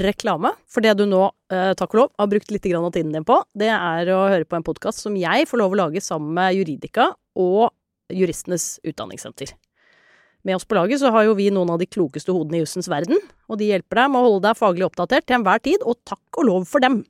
reklame. 0.00 0.54
For 0.72 0.80
det 0.80 0.96
du 0.96 1.04
nå, 1.04 1.26
eh, 1.52 1.74
takk 1.76 1.92
og 1.92 2.00
lov, 2.00 2.10
har 2.16 2.32
brukt 2.32 2.50
litt 2.50 2.72
av 2.72 2.90
tiden 2.90 3.12
din 3.12 3.28
på, 3.28 3.42
det 3.52 3.68
er 3.68 4.08
å 4.08 4.24
høre 4.24 4.48
på 4.48 4.56
en 4.56 4.64
podkast 4.64 5.04
som 5.04 5.20
jeg 5.20 5.44
får 5.44 5.60
lov 5.60 5.76
å 5.76 5.82
lage 5.84 6.00
sammen 6.00 6.32
med 6.32 6.56
Juridika 6.56 7.12
og 7.36 7.68
Juristenes 8.08 8.80
Utdanningssenter. 8.88 9.52
Med 10.42 10.56
oss 10.56 10.64
på 10.64 10.76
laget 10.78 11.02
så 11.02 11.10
har 11.12 11.26
jo 11.28 11.36
vi 11.36 11.50
noen 11.52 11.72
av 11.74 11.80
de 11.80 11.88
klokeste 11.88 12.32
hodene 12.32 12.60
i 12.60 12.62
jussens 12.62 12.88
verden, 12.88 13.18
og 13.50 13.60
de 13.60 13.68
hjelper 13.68 14.02
deg 14.02 14.12
med 14.12 14.20
å 14.20 14.26
holde 14.28 14.44
deg 14.46 14.60
faglig 14.60 14.86
oppdatert 14.86 15.26
til 15.28 15.36
enhver 15.40 15.60
tid, 15.64 15.84
og 15.84 16.00
takk 16.08 16.40
og 16.40 16.48
lov 16.48 16.68
for 16.70 16.84
dem! 16.84 17.02